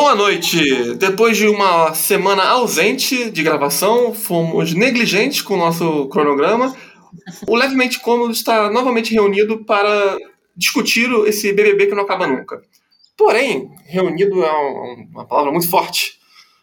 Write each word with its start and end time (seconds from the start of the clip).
Boa 0.00 0.14
noite! 0.14 0.94
Depois 0.94 1.36
de 1.36 1.48
uma 1.48 1.92
semana 1.92 2.44
ausente 2.44 3.32
de 3.32 3.42
gravação, 3.42 4.14
fomos 4.14 4.72
negligentes 4.72 5.42
com 5.42 5.54
o 5.54 5.58
nosso 5.58 6.06
cronograma. 6.06 6.72
O 7.48 7.56
Levemente 7.56 7.98
Cômodo 7.98 8.30
está 8.32 8.70
novamente 8.70 9.12
reunido 9.12 9.64
para 9.64 10.16
discutir 10.56 11.10
esse 11.26 11.52
BBB 11.52 11.88
que 11.88 11.96
não 11.96 12.04
acaba 12.04 12.28
nunca. 12.28 12.62
Porém, 13.16 13.72
reunido 13.86 14.44
é 14.44 14.52
uma 14.52 15.26
palavra 15.26 15.50
muito 15.50 15.68
forte, 15.68 16.20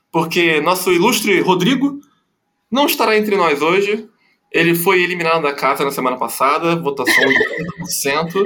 porque 0.09 0.61
nosso 0.61 0.89
ilustre 0.89 1.41
Rodrigo 1.41 1.99
não 2.71 2.85
estará 2.85 3.17
entre 3.17 3.35
nós 3.35 3.61
hoje. 3.61 4.07
Ele 4.49 4.73
foi 4.73 5.03
eliminado 5.03 5.43
da 5.43 5.51
casa 5.51 5.83
na 5.83 5.91
semana 5.91 6.15
passada, 6.15 6.77
votação 6.77 7.25
de 7.25 7.83
100%. 7.83 8.45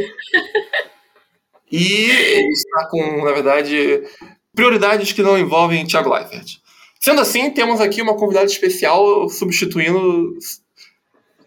E 1.71 2.09
ele 2.09 2.49
está 2.49 2.87
com, 2.89 3.23
na 3.23 3.31
verdade, 3.31 4.01
prioridades 4.55 5.11
que 5.11 5.21
não 5.21 5.37
envolvem 5.37 5.85
Thiago 5.85 6.13
Leifert. 6.13 6.57
Sendo 6.99 7.21
assim, 7.21 7.51
temos 7.51 7.79
aqui 7.79 8.01
uma 8.01 8.17
convidada 8.17 8.45
especial 8.45 9.29
substituindo 9.29 10.33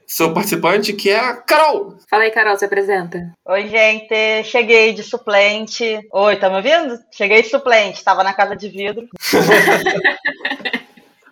seu 0.06 0.32
participante, 0.32 0.92
que 0.92 1.08
é 1.08 1.18
a 1.18 1.36
Carol. 1.36 1.96
Fala 2.08 2.24
aí, 2.24 2.30
Carol, 2.30 2.56
se 2.56 2.64
apresenta. 2.64 3.32
Oi, 3.46 3.68
gente. 3.68 4.44
Cheguei 4.44 4.92
de 4.92 5.02
suplente. 5.02 6.00
Oi, 6.12 6.36
tá 6.36 6.50
me 6.50 6.56
ouvindo? 6.56 6.98
Cheguei 7.10 7.42
de 7.42 7.48
suplente, 7.48 7.98
estava 7.98 8.22
na 8.22 8.34
casa 8.34 8.54
de 8.54 8.68
vidro. 8.68 9.08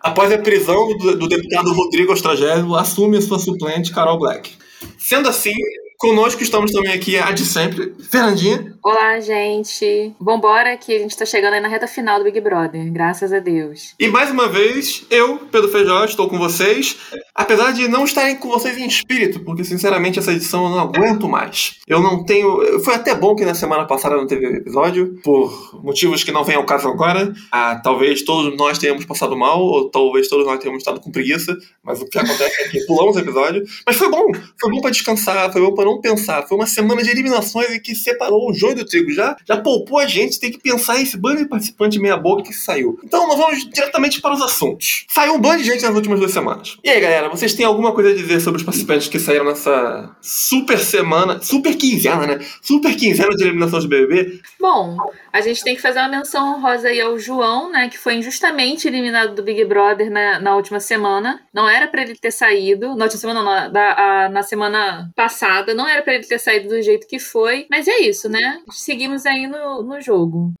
Após 0.01 0.31
a 0.31 0.37
prisão 0.39 0.97
do, 0.97 1.15
do 1.15 1.27
deputado 1.27 1.71
Rodrigo 1.73 2.11
Ostragésimo, 2.11 2.75
assume 2.75 3.21
sua 3.21 3.37
suplente, 3.37 3.91
Carol 3.91 4.17
Black. 4.17 4.57
Sendo 4.97 5.29
assim, 5.29 5.53
Conosco 6.01 6.41
estamos 6.41 6.71
também 6.71 6.93
aqui, 6.93 7.15
a 7.15 7.31
de 7.31 7.45
sempre, 7.45 7.93
Fernandinha. 8.09 8.73
Olá, 8.83 9.19
gente. 9.19 10.15
Vambora 10.19 10.75
que 10.75 10.95
a 10.95 10.97
gente 10.97 11.15
tá 11.15 11.27
chegando 11.27 11.53
aí 11.53 11.61
na 11.61 11.67
reta 11.67 11.85
final 11.85 12.17
do 12.17 12.23
Big 12.23 12.41
Brother, 12.41 12.91
graças 12.91 13.31
a 13.31 13.37
Deus. 13.37 13.93
E 13.99 14.07
mais 14.07 14.31
uma 14.31 14.47
vez, 14.47 15.05
eu, 15.11 15.37
Pedro 15.51 15.69
Feijó, 15.69 16.03
estou 16.03 16.27
com 16.27 16.39
vocês. 16.39 16.97
Apesar 17.35 17.71
de 17.71 17.87
não 17.87 18.03
estarem 18.03 18.35
com 18.35 18.49
vocês 18.49 18.75
em 18.79 18.87
espírito, 18.87 19.41
porque 19.41 19.63
sinceramente 19.63 20.17
essa 20.17 20.31
edição 20.31 20.63
eu 20.63 20.69
não 20.71 20.79
aguento 20.79 21.29
mais. 21.29 21.75
Eu 21.87 22.01
não 22.01 22.23
tenho. 22.23 22.79
Foi 22.79 22.95
até 22.95 23.13
bom 23.13 23.35
que 23.35 23.45
na 23.45 23.53
semana 23.53 23.85
passada 23.85 24.15
não 24.15 24.25
teve 24.25 24.47
episódio, 24.47 25.19
por 25.23 25.79
motivos 25.83 26.23
que 26.23 26.31
não 26.31 26.43
vem 26.43 26.55
ao 26.55 26.65
caso 26.65 26.87
agora. 26.87 27.31
Ah, 27.51 27.79
talvez 27.83 28.23
todos 28.23 28.57
nós 28.57 28.79
tenhamos 28.79 29.05
passado 29.05 29.37
mal, 29.37 29.61
ou 29.61 29.91
talvez 29.91 30.27
todos 30.27 30.47
nós 30.47 30.59
tenhamos 30.59 30.81
estado 30.81 30.99
com 30.99 31.11
preguiça, 31.11 31.55
mas 31.83 32.01
o 32.01 32.05
que 32.07 32.17
acontece 32.17 32.63
é 32.63 32.69
que 32.69 32.85
pulamos 32.87 33.15
o 33.15 33.19
episódio. 33.19 33.63
Mas 33.85 33.95
foi 33.95 34.09
bom, 34.09 34.25
foi 34.59 34.71
bom 34.71 34.81
para 34.81 34.89
descansar, 34.89 35.51
foi 35.53 35.61
bom 35.61 35.75
para 35.75 35.90
não 35.90 35.90
pensar. 35.99 36.43
Foi 36.47 36.57
uma 36.57 36.67
semana 36.67 37.03
de 37.03 37.09
eliminações 37.09 37.71
em 37.71 37.79
que 37.79 37.95
separou 37.95 38.49
o 38.49 38.53
joio 38.53 38.75
do 38.75 38.85
trigo. 38.85 39.11
Já, 39.11 39.35
já 39.45 39.57
poupou 39.57 39.99
a 39.99 40.05
gente, 40.05 40.39
tem 40.39 40.51
que 40.51 40.59
pensar 40.59 41.01
esse 41.01 41.17
bando 41.17 41.39
de 41.39 41.45
participante 41.45 41.99
meia-boca 41.99 42.43
que 42.43 42.53
saiu. 42.53 42.99
Então 43.03 43.27
nós 43.27 43.37
vamos 43.37 43.69
diretamente 43.69 44.21
para 44.21 44.33
os 44.33 44.41
assuntos. 44.41 45.05
Saiu 45.09 45.33
um 45.33 45.39
bando 45.39 45.57
de 45.57 45.65
gente 45.65 45.83
nas 45.83 45.95
últimas 45.95 46.19
duas 46.19 46.31
semanas. 46.31 46.77
E 46.83 46.89
aí, 46.89 46.99
galera, 46.99 47.29
vocês 47.29 47.53
têm 47.53 47.65
alguma 47.65 47.93
coisa 47.93 48.11
a 48.11 48.15
dizer 48.15 48.39
sobre 48.39 48.59
os 48.59 48.63
participantes 48.63 49.07
que 49.07 49.19
saíram 49.19 49.45
nessa 49.45 50.15
super 50.21 50.79
semana, 50.79 51.41
super 51.41 51.75
quinzena, 51.75 52.27
né? 52.27 52.39
Super 52.61 52.95
quinzena 52.95 53.29
de 53.35 53.43
eliminação 53.43 53.79
de 53.79 53.87
BBB? 53.87 54.39
Bom, 54.59 54.97
a 55.31 55.41
gente 55.41 55.63
tem 55.63 55.75
que 55.75 55.81
fazer 55.81 55.99
uma 55.99 56.09
menção 56.09 56.55
honrosa 56.55 56.89
aí 56.89 57.01
ao 57.01 57.17
João, 57.17 57.71
né? 57.71 57.89
Que 57.89 57.97
foi 57.97 58.15
injustamente 58.15 58.87
eliminado 58.87 59.35
do 59.35 59.43
Big 59.43 59.63
Brother 59.65 60.11
na, 60.11 60.39
na 60.39 60.55
última 60.55 60.79
semana. 60.79 61.39
Não 61.53 61.67
era 61.67 61.87
para 61.87 62.01
ele 62.03 62.15
ter 62.15 62.31
saído. 62.31 62.95
Na 62.95 63.05
última 63.05 63.19
semana, 63.19 63.43
não, 63.43 63.71
na, 63.71 64.29
na 64.29 64.43
semana 64.43 65.11
passada. 65.15 65.73
Não 65.73 65.80
era 65.87 66.01
para 66.01 66.15
ele 66.15 66.25
ter 66.25 66.39
saído 66.39 66.69
do 66.69 66.81
jeito 66.81 67.07
que 67.07 67.19
foi. 67.19 67.67
Mas 67.69 67.87
é 67.87 67.99
isso, 67.99 68.29
né? 68.29 68.61
Seguimos 68.71 69.25
aí 69.25 69.47
no, 69.47 69.83
no 69.83 70.01
jogo. 70.01 70.53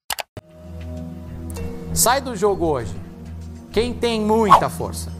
Sai 1.93 2.21
do 2.21 2.35
jogo 2.35 2.65
hoje. 2.65 2.93
Quem 3.71 3.93
tem 3.93 4.21
muita 4.21 4.69
força. 4.69 5.11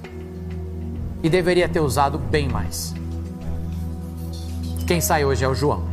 E 1.23 1.29
deveria 1.29 1.69
ter 1.69 1.79
usado 1.79 2.17
bem 2.17 2.47
mais. 2.47 2.93
Quem 4.87 4.99
sai 4.99 5.23
hoje 5.23 5.43
é 5.45 5.47
o 5.47 5.53
João. 5.53 5.89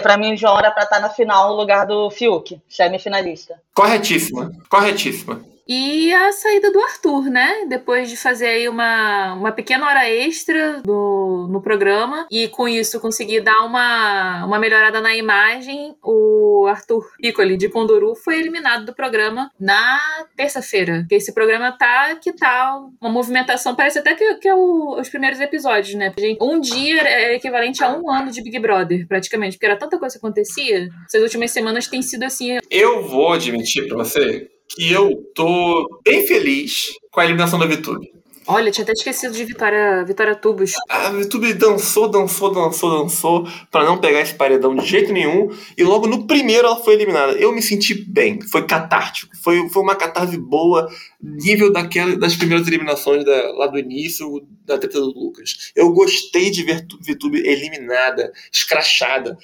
Pra 0.00 0.16
mim, 0.16 0.34
o 0.34 0.36
João 0.36 0.58
era 0.58 0.70
pra 0.70 0.84
estar 0.84 1.00
na 1.00 1.10
final 1.10 1.50
no 1.50 1.56
lugar 1.56 1.86
do 1.86 2.10
Fiuk, 2.10 2.60
semifinalista. 2.68 3.60
Corretíssima, 3.74 4.52
corretíssima. 4.68 5.51
E 5.74 6.12
a 6.12 6.30
saída 6.32 6.70
do 6.70 6.78
Arthur, 6.80 7.30
né? 7.30 7.64
Depois 7.66 8.10
de 8.10 8.14
fazer 8.14 8.44
aí 8.44 8.68
uma, 8.68 9.32
uma 9.32 9.52
pequena 9.52 9.86
hora 9.86 10.06
extra 10.06 10.82
do, 10.82 11.48
no 11.50 11.62
programa 11.62 12.26
e 12.30 12.46
com 12.48 12.68
isso 12.68 13.00
conseguir 13.00 13.40
dar 13.40 13.64
uma, 13.64 14.44
uma 14.44 14.58
melhorada 14.58 15.00
na 15.00 15.16
imagem, 15.16 15.96
o 16.04 16.66
Arthur 16.68 17.02
Piccoli 17.18 17.56
de 17.56 17.70
Conduru 17.70 18.14
foi 18.14 18.38
eliminado 18.38 18.84
do 18.84 18.94
programa 18.94 19.50
na 19.58 19.98
terça-feira. 20.36 21.06
Esse 21.10 21.32
programa 21.32 21.72
tá 21.72 22.16
que 22.16 22.34
tá 22.34 22.78
uma 23.00 23.10
movimentação, 23.10 23.74
parece 23.74 23.98
até 23.98 24.14
que, 24.14 24.34
que 24.34 24.48
é 24.48 24.54
o, 24.54 25.00
os 25.00 25.08
primeiros 25.08 25.40
episódios, 25.40 25.94
né? 25.94 26.12
Um 26.38 26.60
dia 26.60 27.00
é 27.00 27.34
equivalente 27.36 27.82
a 27.82 27.96
um 27.96 28.10
ano 28.10 28.30
de 28.30 28.42
Big 28.42 28.58
Brother, 28.58 29.08
praticamente, 29.08 29.56
porque 29.56 29.64
era 29.64 29.78
tanta 29.78 29.98
coisa 29.98 30.18
que 30.18 30.26
acontecia. 30.26 30.90
Essas 31.06 31.22
últimas 31.22 31.50
semanas 31.50 31.86
tem 31.86 32.02
sido 32.02 32.24
assim. 32.24 32.58
Eu 32.70 33.08
vou 33.08 33.32
admitir 33.32 33.88
pra 33.88 33.96
você 33.96 34.50
que 34.68 34.90
eu 34.90 35.16
tô 35.34 36.00
bem 36.04 36.26
feliz 36.26 36.92
com 37.10 37.20
a 37.20 37.24
eliminação 37.24 37.58
da 37.58 37.66
VTube. 37.66 38.12
Olha, 38.46 38.72
tinha 38.72 38.82
até 38.82 38.92
esquecido 38.92 39.34
de 39.34 39.44
Vitória, 39.44 40.04
Vitória 40.04 40.34
Tubos. 40.34 40.72
A 40.88 41.10
VTube 41.10 41.54
dançou, 41.54 42.08
dançou, 42.08 42.52
dançou, 42.52 42.90
dançou 42.90 43.48
para 43.70 43.84
não 43.84 43.98
pegar 43.98 44.20
esse 44.20 44.34
paredão 44.34 44.74
de 44.74 44.84
jeito 44.84 45.12
nenhum. 45.12 45.48
E 45.78 45.84
logo 45.84 46.08
no 46.08 46.26
primeiro 46.26 46.66
ela 46.66 46.76
foi 46.76 46.94
eliminada. 46.94 47.32
Eu 47.34 47.52
me 47.52 47.62
senti 47.62 47.94
bem, 47.94 48.40
foi 48.42 48.66
catártico. 48.66 49.36
Foi, 49.42 49.68
foi 49.68 49.82
uma 49.82 49.94
catarse 49.94 50.36
boa, 50.36 50.88
nível 51.22 51.72
daquela, 51.72 52.16
das 52.16 52.34
primeiras 52.34 52.66
eliminações 52.66 53.24
da, 53.24 53.52
lá 53.52 53.68
do 53.68 53.78
início, 53.78 54.44
da 54.64 54.76
treta 54.76 54.98
do 54.98 55.06
Lucas. 55.06 55.70
Eu 55.76 55.92
gostei 55.92 56.50
de 56.50 56.64
ver 56.64 56.84
VTube 57.00 57.46
eliminada, 57.46 58.32
escrachada 58.52 59.38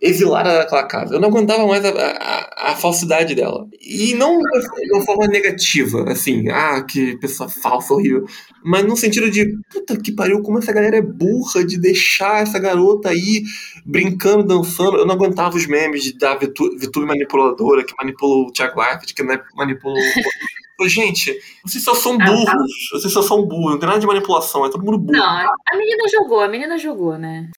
exilada 0.00 0.58
daquela 0.58 0.84
casa. 0.84 1.14
Eu 1.14 1.20
não 1.20 1.28
aguentava 1.28 1.66
mais 1.66 1.84
a, 1.84 1.88
a, 1.88 2.72
a, 2.72 2.76
falsidade 2.76 3.34
dela. 3.34 3.66
E 3.80 4.14
não 4.14 4.38
de 4.38 4.92
uma 4.92 5.04
forma 5.04 5.26
negativa, 5.26 6.10
assim, 6.10 6.48
ah, 6.50 6.82
que 6.82 7.16
pessoa 7.18 7.48
falsa, 7.48 7.94
horrível. 7.94 8.26
Mas 8.64 8.84
no 8.84 8.96
sentido 8.96 9.30
de, 9.30 9.46
puta 9.72 9.96
que 9.96 10.12
pariu, 10.12 10.42
como 10.42 10.58
essa 10.58 10.72
galera 10.72 10.96
é 10.96 11.02
burra 11.02 11.64
de 11.64 11.78
deixar 11.78 12.42
essa 12.42 12.58
garota 12.58 13.08
aí 13.08 13.42
brincando, 13.84 14.44
dançando. 14.44 14.98
Eu 14.98 15.06
não 15.06 15.14
aguentava 15.14 15.56
os 15.56 15.66
memes 15.66 16.02
de 16.02 16.18
da 16.18 16.34
Vitube 16.34 17.06
manipuladora, 17.06 17.84
que 17.84 17.94
manipula 17.96 18.48
o 18.48 18.52
Thiago 18.52 18.80
Leifert, 18.80 19.14
que 19.14 19.22
manipula 19.22 19.94
o. 19.94 19.98
Gente, 20.88 21.34
vocês 21.64 21.82
só 21.82 21.94
são 21.94 22.18
burros. 22.18 22.90
Vocês 22.92 23.10
só 23.10 23.22
são 23.22 23.46
burros. 23.46 23.72
Não 23.72 23.78
tem 23.78 23.88
nada 23.88 24.00
de 24.00 24.06
manipulação, 24.06 24.66
é 24.66 24.70
todo 24.70 24.84
mundo 24.84 24.98
burro. 24.98 25.16
Não, 25.16 25.24
a 25.26 25.76
menina 25.76 26.02
jogou, 26.10 26.40
a 26.40 26.48
menina 26.48 26.76
jogou, 26.76 27.16
né? 27.16 27.48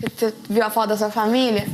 Você 0.00 0.34
viu 0.48 0.64
a 0.64 0.70
foto 0.70 0.88
da 0.90 0.96
sua 0.96 1.10
família? 1.10 1.66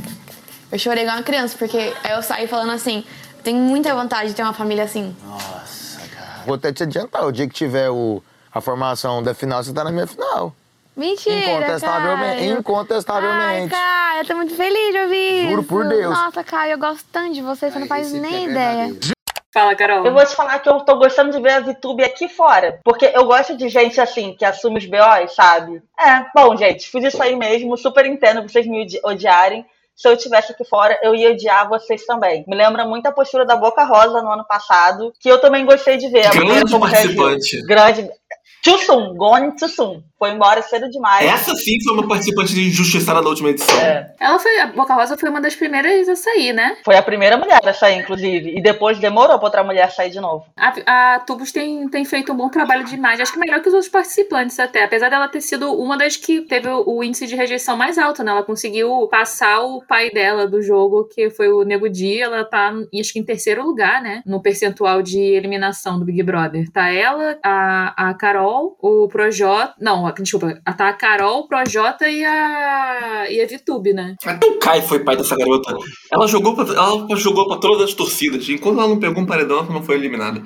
Eu 0.71 0.77
chorei 0.77 1.03
igual 1.03 1.17
uma 1.17 1.23
criança, 1.23 1.55
porque 1.57 1.93
aí 2.03 2.11
eu 2.11 2.21
saí 2.21 2.47
falando 2.47 2.71
assim: 2.71 3.03
tenho 3.43 3.59
muita 3.59 3.93
vontade 3.95 4.29
de 4.29 4.35
ter 4.35 4.43
uma 4.43 4.53
família 4.53 4.83
assim. 4.83 5.15
Nossa, 5.25 5.99
cara. 6.09 6.43
Vou 6.45 6.55
até 6.55 6.73
te 6.73 6.83
adiantar: 6.83 7.25
o 7.25 7.31
dia 7.31 7.47
que 7.47 7.53
tiver 7.53 7.89
o, 7.89 8.21
a 8.53 8.59
formação 8.59 9.23
da 9.23 9.33
final, 9.33 9.63
você 9.63 9.73
tá 9.73 9.83
na 9.83 9.91
minha 9.91 10.07
final. 10.07 10.53
Mentira, 10.95 11.35
Incontestavelmente. 11.35 12.39
Caio. 12.39 12.59
Incontestavelmente. 12.59 13.75
Ai, 13.75 14.21
eu 14.21 14.25
tô 14.25 14.35
muito 14.35 14.55
feliz 14.55 14.91
de 14.91 14.99
ouvir 14.99 15.47
Juro 15.47 15.61
isso. 15.61 15.69
por 15.69 15.87
Deus. 15.87 16.17
Nossa, 16.17 16.43
Caio, 16.43 16.71
eu 16.71 16.79
gosto 16.79 17.05
tanto 17.11 17.33
de 17.35 17.41
você, 17.41 17.69
você 17.69 17.79
não 17.79 17.87
faz 17.87 18.11
nem 18.11 18.49
ideia. 18.49 18.95
Fala, 19.57 19.75
Carol. 19.75 20.05
Eu 20.05 20.13
vou 20.13 20.23
te 20.25 20.35
falar 20.35 20.59
que 20.59 20.69
eu 20.69 20.79
tô 20.81 20.97
gostando 20.97 21.31
de 21.31 21.41
ver 21.41 21.51
a 21.53 21.59
VTube 21.59 22.03
aqui 22.03 22.29
fora. 22.29 22.79
Porque 22.83 23.09
eu 23.13 23.25
gosto 23.25 23.57
de 23.57 23.69
gente 23.69 23.99
assim, 23.99 24.35
que 24.37 24.45
assume 24.45 24.77
os 24.77 24.85
BOs, 24.85 25.33
sabe? 25.33 25.81
É, 25.99 26.25
bom, 26.35 26.55
gente, 26.55 26.87
fiz 26.89 27.03
isso 27.03 27.21
aí 27.23 27.35
mesmo. 27.35 27.75
Super 27.77 28.05
entendo 28.05 28.43
vocês 28.47 28.67
me 28.67 28.83
odi- 28.83 28.99
odiarem. 29.03 29.65
Se 29.95 30.07
eu 30.07 30.13
estivesse 30.13 30.51
aqui 30.51 30.63
fora, 30.63 30.99
eu 31.01 31.15
ia 31.15 31.31
odiar 31.31 31.67
vocês 31.67 32.05
também. 32.05 32.45
Me 32.47 32.55
lembra 32.55 32.85
muito 32.85 33.07
a 33.07 33.11
postura 33.11 33.47
da 33.47 33.55
Boca 33.55 33.83
Rosa 33.83 34.21
no 34.21 34.31
ano 34.31 34.45
passado, 34.45 35.11
que 35.19 35.27
eu 35.27 35.41
também 35.41 35.65
gostei 35.65 35.97
de 35.97 36.07
ver. 36.09 36.27
A 36.27 36.35
maneira 36.35 36.63
Grande 36.63 36.71
reagiu. 36.77 36.79
participante. 36.79 37.61
Grande. 37.65 38.09
Too 38.63 38.77
soon, 38.79 39.15
gone 39.15 39.55
too 39.55 39.69
soon. 39.69 40.03
Foi 40.19 40.31
embora 40.31 40.61
cedo 40.63 40.89
demais. 40.89 41.25
Essa 41.25 41.55
sim 41.55 41.77
foi 41.83 41.93
uma 41.93 42.07
participante 42.07 42.59
injustiçada 42.59 43.21
da 43.21 43.29
última 43.29 43.49
edição. 43.49 43.79
É. 43.79 44.13
Ela 44.19 44.39
foi, 44.39 44.59
a 44.59 44.67
Boca 44.67 44.95
Rosa 44.95 45.15
foi 45.15 45.29
uma 45.29 45.39
das 45.39 45.55
primeiras 45.55 46.09
a 46.09 46.15
sair, 46.15 46.53
né? 46.53 46.75
Foi 46.83 46.97
a 46.97 47.03
primeira 47.03 47.37
mulher 47.37 47.59
a 47.63 47.73
sair, 47.73 47.99
inclusive. 47.99 48.57
E 48.57 48.61
depois 48.61 48.97
demorou 48.97 49.37
pra 49.37 49.45
outra 49.45 49.63
mulher 49.63 49.91
sair 49.91 50.09
de 50.09 50.19
novo. 50.19 50.45
A, 50.57 51.13
a 51.15 51.19
Tubos 51.19 51.51
tem, 51.51 51.87
tem 51.87 52.03
feito 52.03 52.33
um 52.33 52.35
bom 52.35 52.49
trabalho 52.49 52.83
de 52.83 52.95
imagem, 52.95 53.21
acho 53.21 53.31
que 53.31 53.39
melhor 53.39 53.61
que 53.61 53.67
os 53.67 53.73
outros 53.73 53.91
participantes 53.91 54.59
até. 54.59 54.83
Apesar 54.83 55.09
dela 55.09 55.27
ter 55.27 55.41
sido 55.41 55.71
uma 55.73 55.95
das 55.95 56.17
que 56.17 56.41
teve 56.41 56.67
o, 56.67 56.83
o 56.87 57.03
índice 57.03 57.27
de 57.27 57.35
rejeição 57.35 57.77
mais 57.77 57.97
alto, 57.97 58.23
né? 58.23 58.31
Ela 58.31 58.43
conseguiu 58.43 59.07
passar 59.07 59.61
o 59.61 59.85
pai 59.85 60.09
dela 60.09 60.47
do 60.47 60.63
jogo, 60.63 61.07
que 61.07 61.29
foi 61.29 61.47
o 61.47 61.63
Nego 61.63 61.87
Di. 61.87 62.19
Ela 62.19 62.43
tá, 62.43 62.73
acho 62.99 63.13
que 63.13 63.19
em 63.19 63.23
terceiro 63.23 63.63
lugar, 63.63 64.01
né? 64.01 64.23
No 64.25 64.41
percentual 64.41 65.03
de 65.03 65.19
eliminação 65.19 65.99
do 65.99 66.05
Big 66.05 66.23
Brother. 66.23 66.69
Tá 66.71 66.89
ela, 66.89 67.37
a, 67.43 68.09
a 68.09 68.13
Carol 68.17 68.77
o 68.81 69.07
Projota. 69.07 69.75
Não, 69.79 70.11
desculpa. 70.13 70.59
Tá 70.77 70.89
a 70.89 70.93
Carol, 70.93 71.39
o 71.39 71.47
Projota 71.47 72.07
e 72.09 72.23
a. 72.23 73.27
e 73.29 73.41
a 73.41 73.47
Vitube, 73.47 73.93
né? 73.93 74.15
Até 74.25 74.47
o 74.47 74.59
Kai 74.59 74.81
foi 74.81 74.99
pai 74.99 75.15
dessa 75.15 75.35
garota. 75.35 75.75
Ela 76.11 76.27
jogou 76.27 76.55
pra, 76.55 76.65
ela 76.73 77.15
jogou 77.15 77.47
pra 77.47 77.57
todas 77.57 77.89
as 77.89 77.93
torcidas. 77.93 78.47
Enquanto 78.49 78.79
ela 78.79 78.89
não 78.89 78.99
pegou 78.99 79.23
um 79.23 79.25
paredão, 79.25 79.59
ela 79.59 79.73
não 79.73 79.83
foi 79.83 79.95
eliminada. 79.95 80.41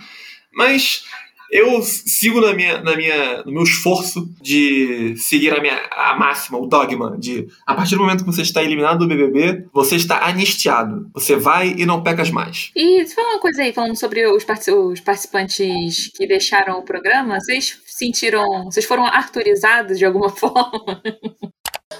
Mas 0.53 1.05
eu 1.51 1.81
sigo 1.81 2.39
na 2.39 2.53
minha, 2.53 2.81
na 2.81 2.95
minha, 2.95 3.43
no 3.43 3.51
meu 3.51 3.63
esforço 3.63 4.33
de 4.41 5.15
seguir 5.17 5.53
a 5.53 5.59
minha 5.59 5.77
a 5.91 6.15
máxima, 6.15 6.57
o 6.57 6.65
dogma 6.65 7.17
de 7.19 7.45
a 7.67 7.75
partir 7.75 7.95
do 7.95 8.01
momento 8.01 8.23
que 8.23 8.31
você 8.31 8.41
está 8.41 8.63
eliminado 8.63 8.99
do 8.99 9.07
BBB, 9.07 9.65
você 9.73 9.97
está 9.97 10.25
anistiado. 10.25 11.09
Você 11.13 11.35
vai 11.35 11.75
e 11.77 11.85
não 11.85 12.01
pecas 12.01 12.31
mais. 12.31 12.71
E 12.73 13.05
fala 13.07 13.31
uma 13.31 13.39
coisa 13.39 13.63
aí, 13.63 13.73
falando 13.73 13.97
sobre 13.97 14.25
os, 14.25 14.45
os 14.45 14.99
participantes 15.01 16.07
que 16.15 16.25
deixaram 16.25 16.79
o 16.79 16.83
programa, 16.83 17.37
vocês 17.39 17.81
sentiram, 17.85 18.65
vocês 18.65 18.85
foram 18.85 19.05
arturizados 19.05 19.99
de 19.99 20.05
alguma 20.05 20.29
forma? 20.33 21.01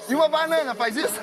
E 0.09 0.15
uma 0.15 0.29
banana, 0.29 0.73
faz 0.73 0.95
isso? 0.95 1.19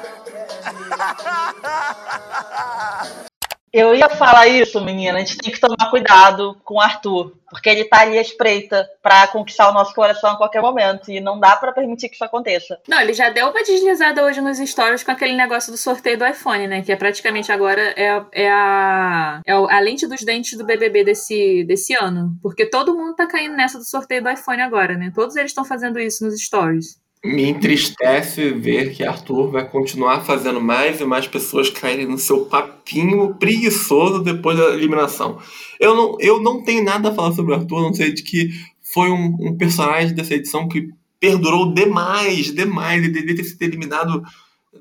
Eu 3.72 3.94
ia 3.94 4.08
falar 4.08 4.46
isso, 4.46 4.80
menina. 4.80 5.18
A 5.18 5.20
gente 5.20 5.38
tem 5.38 5.52
que 5.52 5.60
tomar 5.60 5.90
cuidado 5.90 6.56
com 6.64 6.74
o 6.74 6.80
Arthur, 6.80 7.32
porque 7.50 7.68
ele 7.68 7.84
tá 7.84 8.00
ali 8.00 8.18
à 8.18 8.20
espreita 8.20 8.88
pra 9.02 9.26
conquistar 9.28 9.68
o 9.68 9.74
nosso 9.74 9.94
coração 9.94 10.30
a 10.30 10.36
qualquer 10.36 10.62
momento. 10.62 11.10
E 11.10 11.20
não 11.20 11.38
dá 11.38 11.56
pra 11.56 11.72
permitir 11.72 12.08
que 12.08 12.14
isso 12.14 12.24
aconteça. 12.24 12.78
Não, 12.88 13.00
ele 13.00 13.12
já 13.12 13.30
deu 13.30 13.48
uma 13.48 13.62
deslizada 13.62 14.24
hoje 14.24 14.40
nos 14.40 14.58
stories 14.58 15.02
com 15.02 15.10
aquele 15.10 15.34
negócio 15.34 15.70
do 15.70 15.78
sorteio 15.78 16.18
do 16.18 16.26
iPhone, 16.26 16.66
né? 16.66 16.82
Que 16.82 16.92
é 16.92 16.96
praticamente 16.96 17.52
agora 17.52 17.80
é, 17.96 18.22
é, 18.32 18.50
a, 18.50 19.40
é 19.46 19.52
a 19.52 19.80
lente 19.80 20.06
dos 20.06 20.22
dentes 20.22 20.56
do 20.56 20.64
BBB 20.64 21.04
desse, 21.04 21.64
desse 21.64 21.94
ano. 21.94 22.36
Porque 22.42 22.66
todo 22.66 22.96
mundo 22.96 23.14
tá 23.14 23.26
caindo 23.26 23.56
nessa 23.56 23.78
do 23.78 23.84
sorteio 23.84 24.22
do 24.22 24.30
iPhone 24.30 24.62
agora, 24.62 24.96
né? 24.96 25.12
Todos 25.14 25.36
eles 25.36 25.50
estão 25.50 25.64
fazendo 25.64 25.98
isso 25.98 26.24
nos 26.24 26.40
stories. 26.42 26.98
Me 27.24 27.48
entristece 27.48 28.50
ver 28.50 28.94
que 28.94 29.04
Arthur 29.04 29.50
vai 29.50 29.68
continuar 29.68 30.24
fazendo 30.24 30.60
mais 30.60 31.00
e 31.00 31.04
mais 31.04 31.26
pessoas 31.26 31.68
caírem 31.68 32.06
no 32.06 32.16
seu 32.16 32.44
papinho 32.46 33.34
preguiçoso 33.34 34.22
depois 34.22 34.56
da 34.56 34.68
eliminação. 34.74 35.38
Eu 35.80 35.96
não, 35.96 36.16
eu 36.20 36.40
não 36.40 36.62
tenho 36.62 36.84
nada 36.84 37.08
a 37.08 37.14
falar 37.14 37.32
sobre 37.32 37.52
o 37.52 37.56
Arthur, 37.56 37.82
não 37.82 37.92
sei 37.92 38.12
de 38.12 38.22
que 38.22 38.50
foi 38.92 39.10
um, 39.10 39.36
um 39.40 39.56
personagem 39.56 40.14
dessa 40.14 40.34
edição 40.34 40.68
que 40.68 40.90
perdurou 41.18 41.74
demais, 41.74 42.54
demais, 42.54 43.04
e 43.04 43.08
deveria 43.08 43.36
ter 43.36 43.44
sido 43.44 43.62
eliminado. 43.62 44.22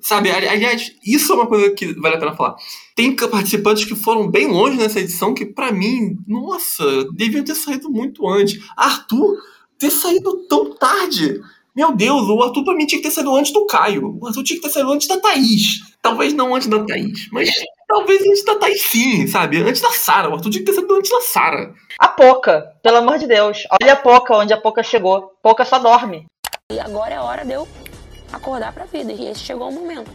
Sabe, 0.01 0.29
aliás, 0.29 0.93
isso 1.03 1.33
é 1.33 1.35
uma 1.35 1.47
coisa 1.47 1.71
que 1.71 1.93
vale 1.93 2.15
a 2.15 2.19
pena 2.19 2.35
falar. 2.35 2.55
Tem 2.95 3.15
participantes 3.15 3.85
que 3.85 3.95
foram 3.95 4.29
bem 4.29 4.47
longe 4.47 4.77
nessa 4.77 4.99
edição 4.99 5.33
que, 5.33 5.45
para 5.45 5.71
mim, 5.71 6.17
nossa, 6.27 6.85
deviam 7.13 7.43
ter 7.43 7.55
saído 7.55 7.89
muito 7.89 8.27
antes. 8.27 8.63
Arthur 8.75 9.37
ter 9.77 9.89
saído 9.89 10.45
tão 10.47 10.75
tarde. 10.75 11.41
Meu 11.77 11.95
Deus, 11.95 12.27
o 12.27 12.41
Arthur 12.41 12.63
pra 12.63 12.73
mim 12.73 12.87
tinha 12.87 12.99
que 12.99 13.07
ter 13.07 13.13
saído 13.13 13.35
antes 13.35 13.53
do 13.53 13.67
Caio. 13.67 14.17
O 14.19 14.25
Arthur 14.25 14.43
tinha 14.43 14.59
que 14.59 14.65
ter 14.65 14.73
saído 14.73 14.91
antes 14.91 15.07
da 15.07 15.19
Thaís. 15.19 15.79
Talvez 16.01 16.33
não 16.33 16.55
antes 16.55 16.67
da 16.67 16.83
Thaís, 16.83 17.29
mas 17.31 17.51
talvez 17.87 18.19
antes 18.19 18.43
da 18.43 18.55
Thaís 18.55 18.81
sim, 18.81 19.27
sabe? 19.27 19.61
Antes 19.61 19.79
da 19.79 19.91
Sara. 19.91 20.27
O 20.27 20.33
Arthur 20.33 20.49
tinha 20.49 20.65
que 20.65 20.71
ter 20.71 20.73
saído 20.73 20.95
antes 20.95 21.11
da 21.11 21.21
Sara. 21.21 21.75
A 21.99 22.07
Poca, 22.07 22.73
pelo 22.81 22.97
amor 22.97 23.19
de 23.19 23.27
Deus. 23.27 23.59
Olha 23.79 23.93
a 23.93 23.95
Poca, 23.95 24.35
onde 24.35 24.53
a 24.53 24.59
Poca 24.59 24.81
chegou. 24.81 25.33
Poca 25.43 25.63
só 25.65 25.77
dorme. 25.77 26.25
E 26.71 26.79
agora 26.79 27.13
é 27.13 27.19
hora 27.19 27.45
de 27.45 27.53
eu 27.53 27.67
acordar 28.33 28.73
pra 28.73 28.85
vida. 28.85 29.13
E 29.13 29.27
esse 29.27 29.41
chegou 29.41 29.69
o 29.69 29.71
momento. 29.71 30.09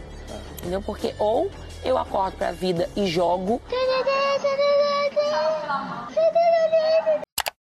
Entendeu? 0.59 0.81
Porque 0.81 1.15
ou 1.17 1.49
eu 1.85 1.97
acordo 1.97 2.35
pra 2.35 2.51
vida 2.51 2.89
e 2.93 3.07
jogo. 3.07 3.61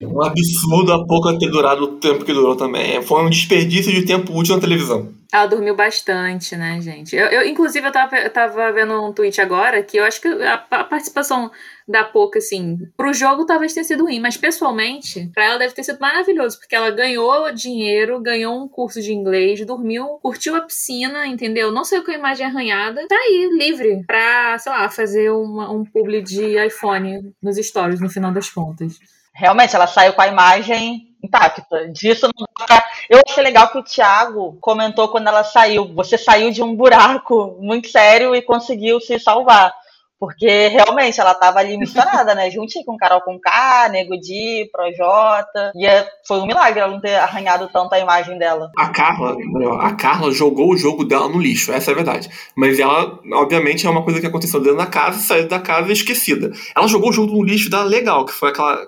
Um 0.03 0.23
absurdo 0.23 0.95
a 0.95 1.07
pouco 1.07 1.39
ter 1.39 1.51
durado 1.51 1.85
o 1.85 1.99
tempo 1.99 2.25
que 2.25 2.33
durou 2.33 2.57
também. 2.57 3.03
Foi 3.03 3.23
um 3.23 3.29
desperdício 3.29 3.93
de 3.93 4.07
tempo 4.07 4.33
útil 4.33 4.55
na 4.55 4.61
televisão. 4.61 5.13
Ela 5.33 5.47
dormiu 5.47 5.77
bastante, 5.77 6.57
né, 6.57 6.81
gente? 6.81 7.15
Eu, 7.15 7.27
eu 7.27 7.47
inclusive, 7.47 7.87
eu 7.87 7.93
tava, 7.93 8.17
eu 8.17 8.31
tava 8.31 8.73
vendo 8.73 9.01
um 9.01 9.13
tweet 9.13 9.41
agora 9.41 9.83
que 9.83 9.99
eu 9.99 10.05
acho 10.05 10.21
que 10.21 10.27
a, 10.27 10.55
a 10.55 10.85
participação 10.85 11.51
da 11.87 12.03
Poca, 12.03 12.39
assim, 12.39 12.79
pro 12.97 13.13
jogo 13.13 13.45
talvez 13.45 13.75
tenha 13.75 13.85
sido 13.85 14.05
ruim, 14.05 14.19
mas 14.21 14.37
pessoalmente, 14.37 15.31
pra 15.35 15.45
ela 15.45 15.59
deve 15.59 15.75
ter 15.75 15.85
sido 15.85 16.01
maravilhoso, 16.01 16.59
porque 16.59 16.75
ela 16.75 16.91
ganhou 16.91 17.53
dinheiro, 17.53 18.21
ganhou 18.21 18.61
um 18.61 18.69
curso 18.69 19.01
de 19.03 19.13
inglês, 19.13 19.65
dormiu, 19.65 20.19
curtiu 20.23 20.57
a 20.57 20.63
piscina, 20.63 21.27
entendeu? 21.27 21.71
Não 21.71 21.85
saiu 21.85 22.05
com 22.05 22.11
a 22.11 22.15
imagem 22.15 22.47
arranhada, 22.47 23.07
tá 23.07 23.15
aí, 23.15 23.51
livre, 23.53 24.03
pra, 24.07 24.59
sei 24.59 24.73
lá, 24.73 24.89
fazer 24.89 25.31
uma, 25.31 25.71
um 25.71 25.85
publi 25.85 26.23
de 26.23 26.57
iPhone 26.67 27.33
nos 27.41 27.57
stories 27.57 28.01
no 28.01 28.09
final 28.09 28.33
das 28.33 28.49
contas 28.49 28.99
realmente 29.33 29.75
ela 29.75 29.87
saiu 29.87 30.13
com 30.13 30.23
a 30.23 30.29
imagem 30.29 31.09
intacta. 31.23 31.89
Disso 31.89 32.29
não 32.39 32.67
dá. 32.67 32.85
Eu 33.09 33.21
achei 33.27 33.43
legal 33.43 33.69
que 33.69 33.79
o 33.79 33.83
Thiago 33.83 34.57
comentou 34.61 35.09
quando 35.09 35.29
ela 35.29 35.45
saiu. 35.45 35.93
Você 35.95 36.17
saiu 36.17 36.51
de 36.51 36.63
um 36.63 36.75
buraco 36.75 37.57
muito 37.61 37.89
sério 37.89 38.35
e 38.35 38.43
conseguiu 38.43 39.01
se 39.01 39.19
salvar. 39.19 39.73
Porque 40.21 40.69
realmente 40.69 41.19
ela 41.19 41.35
tava 41.35 41.61
ali 41.61 41.79
misturada, 41.79 42.35
né? 42.35 42.51
Juntinho 42.51 42.85
com 42.85 42.99
Carol 42.99 43.23
com 43.23 43.41
K, 43.41 43.89
Nego 43.89 44.21
Di, 44.21 44.69
Projota. 44.71 45.73
E 45.75 45.87
é, 45.87 46.07
foi 46.29 46.41
um 46.41 46.47
milagre 46.47 46.79
ela 46.79 46.93
não 46.93 47.01
ter 47.01 47.15
arranhado 47.15 47.71
tanto 47.73 47.95
a 47.95 47.99
imagem 47.99 48.39
dela. 48.39 48.71
A 48.77 48.91
Carla, 48.91 49.35
a 49.81 49.95
Carla 49.95 50.31
jogou 50.31 50.73
o 50.73 50.77
jogo 50.77 51.05
dela 51.05 51.27
no 51.27 51.41
lixo, 51.41 51.73
essa 51.73 51.91
é 51.91 51.93
a 51.93 51.97
verdade. 51.97 52.29
Mas 52.55 52.79
ela, 52.79 53.19
obviamente, 53.33 53.87
é 53.87 53.91
uma 53.91 54.05
coisa 54.05 54.21
que 54.21 54.27
aconteceu 54.27 54.61
dentro 54.61 54.77
da 54.77 54.87
casa 54.87 55.19
e 55.19 55.23
saiu 55.23 55.49
da 55.49 55.59
casa 55.59 55.91
esquecida. 55.91 56.51
Ela 56.77 56.87
jogou 56.87 57.09
o 57.09 57.13
jogo 57.15 57.33
no 57.33 57.43
lixo 57.43 57.71
dela 57.71 57.85
legal, 57.85 58.27
que 58.27 58.33
foi 58.33 58.51
aquela. 58.51 58.87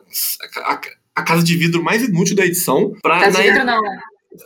A, 0.65 0.81
a 1.15 1.23
casa 1.23 1.43
de 1.43 1.57
vidro 1.57 1.83
mais 1.83 2.03
inútil 2.03 2.37
da 2.37 2.45
edição. 2.45 2.93
Pra, 3.03 3.21
casa 3.21 3.39
de 3.39 3.49
vidro 3.49 3.65
não, 3.65 3.81
né? 3.81 3.99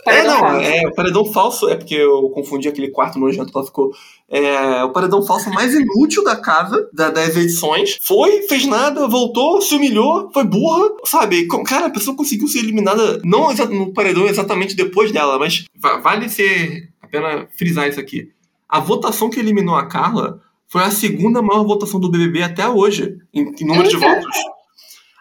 É, 0.06 0.22
não, 0.24 0.40
falso. 0.40 0.60
é, 0.60 0.86
o 0.86 0.94
paredão 0.94 1.24
falso 1.24 1.68
é 1.68 1.76
porque 1.76 1.94
eu 1.94 2.28
confundi 2.30 2.68
aquele 2.68 2.90
quarto 2.90 3.18
nojento 3.18 3.52
que 3.52 3.56
ela 3.56 3.66
ficou. 3.66 3.90
É, 4.28 4.82
o 4.82 4.90
paredão 4.90 5.22
falso 5.22 5.48
mais 5.50 5.74
inútil 5.74 6.24
da 6.24 6.36
casa, 6.36 6.88
da, 6.92 7.10
das 7.10 7.36
edições. 7.36 7.98
Foi, 8.02 8.42
fez 8.42 8.66
nada, 8.66 9.06
voltou, 9.06 9.60
se 9.60 9.74
humilhou, 9.74 10.30
foi 10.32 10.44
burra, 10.44 10.90
sabe? 11.04 11.46
Cara, 11.64 11.86
a 11.86 11.90
pessoa 11.90 12.16
conseguiu 12.16 12.48
ser 12.48 12.58
eliminada, 12.58 13.20
não 13.24 13.52
no 13.54 13.92
paredão 13.92 14.26
exatamente 14.26 14.74
depois 14.74 15.12
dela, 15.12 15.38
mas 15.38 15.64
vale 16.02 16.28
ser 16.28 16.88
a 17.00 17.06
pena 17.06 17.48
frisar 17.56 17.88
isso 17.88 18.00
aqui. 18.00 18.30
A 18.68 18.80
votação 18.80 19.30
que 19.30 19.38
eliminou 19.38 19.76
a 19.76 19.86
Carla 19.86 20.40
foi 20.66 20.82
a 20.82 20.90
segunda 20.90 21.40
maior 21.40 21.64
votação 21.64 22.00
do 22.00 22.10
BBB 22.10 22.42
até 22.42 22.68
hoje, 22.68 23.16
em, 23.32 23.52
em 23.60 23.64
número 23.64 23.88
de 23.88 23.96
votos. 23.96 24.36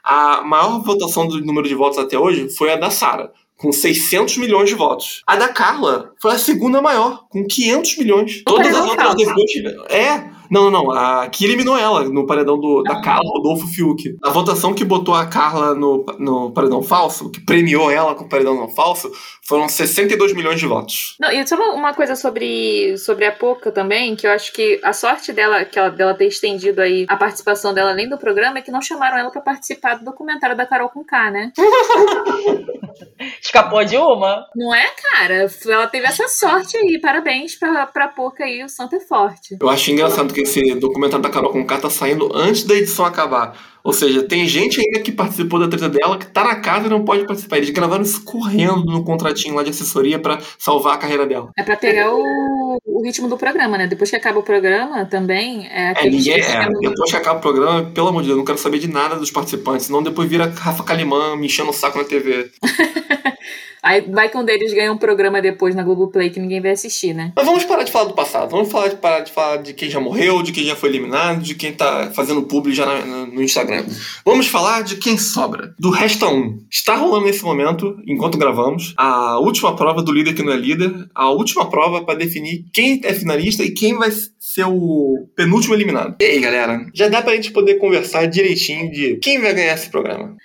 A 0.04 0.44
maior 0.44 0.84
votação 0.84 1.28
do 1.28 1.44
número 1.44 1.68
de 1.68 1.76
votos 1.76 2.00
até 2.00 2.18
hoje 2.18 2.50
foi 2.56 2.72
a 2.72 2.76
da 2.76 2.90
Sara 2.90 3.32
com 3.58 3.72
600 3.72 4.38
milhões 4.38 4.70
de 4.70 4.76
votos. 4.76 5.24
A 5.26 5.36
da 5.36 5.48
Carla 5.48 6.14
foi 6.22 6.34
a 6.34 6.40
segunda 6.40 6.82
maior, 6.82 7.26
com 7.30 7.46
500 7.46 7.98
milhões. 7.98 8.44
Todas 8.46 8.76
as 8.76 8.86
outras 8.86 9.16
depois. 9.16 9.52
É, 9.90 10.35
não, 10.50 10.70
não, 10.70 10.84
não. 10.84 10.92
A 10.92 11.28
que 11.28 11.46
eliminou 11.46 11.78
ela 11.78 12.04
no 12.10 12.26
paredão 12.26 12.60
do, 12.60 12.84
da 12.84 13.02
Carla, 13.02 13.30
Rodolfo 13.30 13.68
Fiuk. 13.68 14.18
A 14.24 14.30
votação 14.30 14.74
que 14.74 14.84
botou 14.84 15.14
a 15.14 15.26
Carla 15.26 15.74
no, 15.74 16.06
no 16.20 16.52
paredão 16.52 16.82
falso, 16.82 17.30
que 17.32 17.40
premiou 17.40 17.92
ela 17.92 18.16
com 18.16 18.26
o 18.26 18.30
paredão 18.30 18.56
não 18.56 18.70
falso, 18.70 19.12
foram 19.48 19.68
62 19.68 20.34
milhões 20.34 20.60
de 20.60 20.68
votos. 20.68 21.16
Não, 21.20 21.32
e 21.32 21.46
só 21.48 21.56
uma 21.74 21.94
coisa 21.94 22.16
sobre, 22.16 22.98
sobre 22.98 23.26
a 23.26 23.32
Poca 23.32 23.72
também, 23.72 24.16
que 24.16 24.28
eu 24.28 24.32
acho 24.32 24.52
que 24.54 24.80
a 24.84 24.94
sorte 24.94 25.32
dela, 25.32 25.66
que 25.66 25.78
ela, 25.78 25.90
dela 25.90 26.14
ter 26.14 26.28
estendido 26.28 26.82
aí 26.82 27.06
a 27.08 27.16
participação 27.16 27.74
dela 27.74 27.92
além 27.92 28.10
do 28.10 28.18
programa, 28.18 28.60
é 28.60 28.62
que 28.62 28.72
não 28.72 28.82
chamaram 28.82 29.18
ela 29.18 29.32
para 29.32 29.42
participar 29.42 29.96
do 29.96 30.06
documentário 30.06 30.56
da 30.56 30.66
Carol 30.66 30.90
com 30.90 31.04
K, 31.04 31.32
né? 31.32 31.52
Escapou 33.42 33.84
de 33.84 33.98
uma? 33.98 34.46
Não 34.56 34.74
é, 34.74 34.86
cara? 35.12 35.48
Ela 35.66 35.88
teve 35.88 36.06
essa 36.06 36.28
sorte 36.28 36.78
aí. 36.78 37.00
Parabéns 37.00 37.56
pra, 37.56 37.86
pra 37.88 38.08
Poca 38.08 38.44
aí, 38.44 38.64
o 38.64 38.70
santo 38.70 38.96
é 38.96 39.00
forte. 39.00 39.58
Eu 39.60 39.70
acho 39.70 39.92
engraçado 39.92 40.34
que 40.36 40.42
esse 40.42 40.76
documentário 40.76 41.24
da 41.24 41.30
Carol 41.30 41.52
Conká 41.52 41.78
tá 41.78 41.90
saindo 41.90 42.30
antes 42.36 42.64
da 42.64 42.76
edição 42.76 43.06
acabar. 43.06 43.58
Ou 43.82 43.94
seja, 43.94 44.24
tem 44.24 44.48
gente 44.48 44.82
ainda 44.82 45.00
que 45.00 45.12
participou 45.12 45.60
da 45.60 45.68
treta 45.68 45.88
dela 45.88 46.18
que 46.18 46.26
tá 46.26 46.44
na 46.44 46.56
casa 46.56 46.88
e 46.88 46.90
não 46.90 47.06
pode 47.06 47.26
participar. 47.26 47.58
Eles 47.58 47.70
gravaram 47.70 48.02
isso 48.02 48.24
correndo 48.24 48.84
no 48.84 49.04
contratinho 49.04 49.56
lá 49.56 49.64
de 49.64 49.70
assessoria 49.70 50.18
para 50.18 50.40
salvar 50.58 50.96
a 50.96 50.98
carreira 50.98 51.26
dela. 51.26 51.52
É 51.56 51.64
pra 51.64 51.78
pegar 51.78 52.12
o, 52.12 52.80
o, 52.84 53.04
ritmo 53.04 53.30
do 53.30 53.38
programa, 53.38 53.78
né? 53.78 53.86
Depois 53.86 54.10
que 54.10 54.16
acaba 54.16 54.40
o 54.40 54.44
programa 54.44 55.06
também. 55.06 55.68
É, 55.68 55.94
é 56.04 56.10
ninguém, 56.10 56.42
é, 56.42 56.68
depois 56.82 57.12
que 57.12 57.18
acaba 57.18 57.38
o 57.38 57.42
programa, 57.42 57.84
pelo 57.92 58.08
amor 58.08 58.24
de 58.24 58.30
Deus, 58.30 58.36
eu 58.36 58.40
não 58.40 58.46
quero 58.46 58.58
saber 58.58 58.80
de 58.80 58.88
nada 58.88 59.16
dos 59.16 59.30
participantes. 59.30 59.86
Senão 59.86 60.02
depois 60.02 60.28
vira 60.28 60.48
Rafa 60.48 60.84
Kalimã 60.84 61.36
me 61.36 61.46
enchendo 61.46 61.70
o 61.70 61.74
saco 61.74 62.00
na 62.00 62.04
TV. 62.04 62.50
Aí 63.86 64.02
vai 64.02 64.28
que 64.30 64.36
um 64.36 64.44
deles 64.44 64.74
ganha 64.74 64.92
um 64.92 64.98
programa 64.98 65.40
depois 65.40 65.76
na 65.76 65.84
Globoplay 65.84 66.32
que 66.32 66.40
ninguém 66.40 66.60
vai 66.60 66.72
assistir, 66.72 67.14
né? 67.14 67.32
Mas 67.36 67.46
vamos 67.46 67.64
parar 67.66 67.84
de 67.84 67.92
falar 67.92 68.06
do 68.06 68.16
passado. 68.16 68.50
Vamos 68.50 68.72
falar 68.72 68.88
de, 68.88 68.96
parar 68.96 69.20
de 69.20 69.32
falar 69.32 69.58
de 69.58 69.76
quem 69.76 69.92
já 69.92 70.00
morreu, 70.00 70.42
de 70.42 70.52
quem 70.52 70.64
já 70.64 70.76
foi 70.76 70.90
eliminado, 70.90 71.44
de 71.44 71.54
quem 71.54 71.72
tá 71.72 72.12
fazendo 72.12 72.42
publi 72.42 72.74
já 72.74 72.84
na, 72.84 73.28
no 73.28 73.44
Instagram. 73.44 73.86
Vamos 74.26 74.48
falar 74.48 74.82
de 74.82 74.96
quem 74.96 75.20
sobra. 75.20 75.76
Do 75.78 75.92
Resta 75.92 76.28
1. 76.28 76.66
Está 76.72 76.96
rolando 76.96 77.28
nesse 77.28 77.44
momento, 77.44 77.96
enquanto 78.08 78.40
gravamos, 78.40 78.96
a 78.98 79.38
última 79.38 79.76
prova 79.76 80.02
do 80.02 80.12
líder 80.12 80.34
que 80.34 80.42
não 80.42 80.54
é 80.54 80.58
líder. 80.58 80.92
A 81.14 81.30
última 81.30 81.70
prova 81.70 82.04
para 82.04 82.18
definir 82.18 82.66
quem 82.74 83.00
é 83.04 83.14
finalista 83.14 83.64
e 83.64 83.70
quem 83.70 83.94
vai 83.94 84.10
ser 84.12 84.66
o 84.66 85.28
penúltimo 85.36 85.76
eliminado. 85.76 86.16
E 86.20 86.26
aí, 86.26 86.40
galera? 86.40 86.88
Já 86.94 87.08
dá 87.08 87.22
pra 87.22 87.36
gente 87.36 87.52
poder 87.52 87.76
conversar 87.76 88.26
direitinho 88.26 88.92
de 88.92 89.18
quem 89.18 89.40
vai 89.40 89.54
ganhar 89.54 89.76
esse 89.76 89.90
programa. 89.90 90.36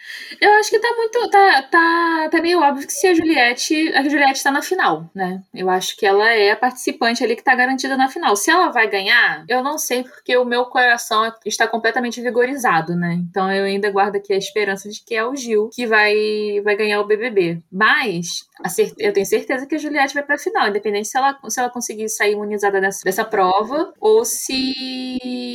Eu 0.40 0.52
acho 0.55 0.71
que 0.71 0.79
tá 0.79 0.88
muito. 0.97 1.31
Tá, 1.31 1.62
tá, 1.71 2.29
tá 2.33 2.43
meio 2.43 2.61
óbvio 2.61 2.87
que 2.87 2.93
se 3.00 3.07
a 3.07 3.14
Juliette. 3.14 3.95
A 3.95 4.02
Juliette 4.02 4.42
tá 4.42 4.50
na 4.50 4.61
final, 4.61 5.11
né? 5.14 5.42
Eu 5.54 5.71
acho 5.71 5.97
que 5.97 6.04
ela 6.04 6.30
é 6.30 6.50
a 6.50 6.57
participante 6.57 7.25
ali 7.25 7.35
que 7.35 7.42
tá 7.42 7.54
garantida 7.54 7.97
na 7.97 8.09
final. 8.09 8.37
Se 8.37 8.50
ela 8.50 8.71
vai 8.71 8.88
ganhar, 8.88 9.45
eu 9.49 9.62
não 9.62 9.78
sei, 9.78 10.04
porque 10.04 10.37
o 10.37 10.45
meu 10.45 10.66
coração 10.66 11.33
está 11.47 11.66
completamente 11.66 12.21
vigorizado, 12.21 12.95
né? 12.95 13.19
Então 13.30 13.50
eu 13.50 13.64
ainda 13.64 13.90
guardo 13.90 14.16
aqui 14.16 14.35
a 14.35 14.37
esperança 14.37 14.90
de 14.90 15.02
que 15.02 15.14
é 15.14 15.25
o 15.25 15.35
Gil 15.35 15.71
que 15.73 15.87
vai, 15.87 16.61
vai 16.62 16.76
ganhar 16.76 17.00
o 17.00 17.07
BBB. 17.07 17.62
Mas 17.73 18.26
eu 18.99 19.12
tenho 19.12 19.26
certeza 19.26 19.66
que 19.66 19.76
a 19.76 19.78
Juliette 19.78 20.14
vai 20.14 20.23
pra 20.23 20.37
final, 20.37 20.69
independente 20.69 21.09
se 21.09 21.16
ela, 21.16 21.38
se 21.49 21.59
ela 21.59 21.71
conseguir 21.71 22.09
sair 22.11 22.33
imunizada 22.33 22.80
dessa, 22.80 23.00
dessa 23.02 23.25
prova 23.25 23.95
ou 23.99 24.25
se 24.26 25.54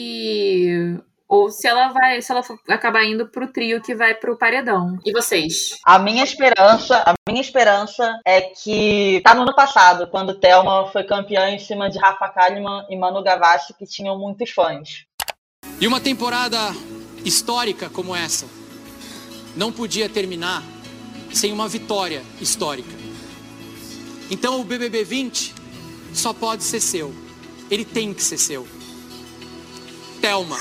ou 1.35 1.51
se 1.51 1.67
ela 1.67 1.89
vai, 1.89 2.21
se 2.21 2.31
ela 2.31 2.41
acabar 2.69 3.03
indo 3.03 3.27
pro 3.27 3.51
trio 3.51 3.81
que 3.81 3.93
vai 3.93 4.15
pro 4.15 4.37
paredão. 4.37 4.97
E 5.05 5.11
vocês? 5.11 5.77
A 5.85 5.99
minha 5.99 6.23
esperança, 6.23 7.03
a 7.05 7.13
minha 7.29 7.41
esperança 7.41 8.19
é 8.25 8.41
que 8.41 9.21
tá 9.23 9.35
no 9.35 9.41
ano 9.41 9.53
passado, 9.53 10.07
quando 10.07 10.39
Thelma 10.39 10.89
foi 10.91 11.03
campeã 11.03 11.49
em 11.49 11.59
cima 11.59 11.89
de 11.89 11.99
Rafa 11.99 12.29
Kalimann 12.29 12.85
e 12.89 12.97
Manu 12.97 13.21
Gavassi, 13.21 13.73
que 13.73 13.85
tinham 13.85 14.17
muitos 14.17 14.49
fãs. 14.51 15.05
E 15.79 15.87
uma 15.87 15.99
temporada 15.99 16.57
histórica 17.25 17.89
como 17.89 18.15
essa 18.15 18.45
não 19.55 19.71
podia 19.71 20.07
terminar 20.07 20.63
sem 21.33 21.51
uma 21.51 21.67
vitória 21.67 22.23
histórica. 22.39 22.95
Então 24.31 24.61
o 24.61 24.63
BBB 24.63 25.03
20 25.03 25.53
só 26.13 26.33
pode 26.33 26.63
ser 26.63 26.79
seu. 26.79 27.13
Ele 27.69 27.83
tem 27.83 28.13
que 28.13 28.23
ser 28.23 28.37
seu. 28.37 28.65
Thelma. 30.21 30.57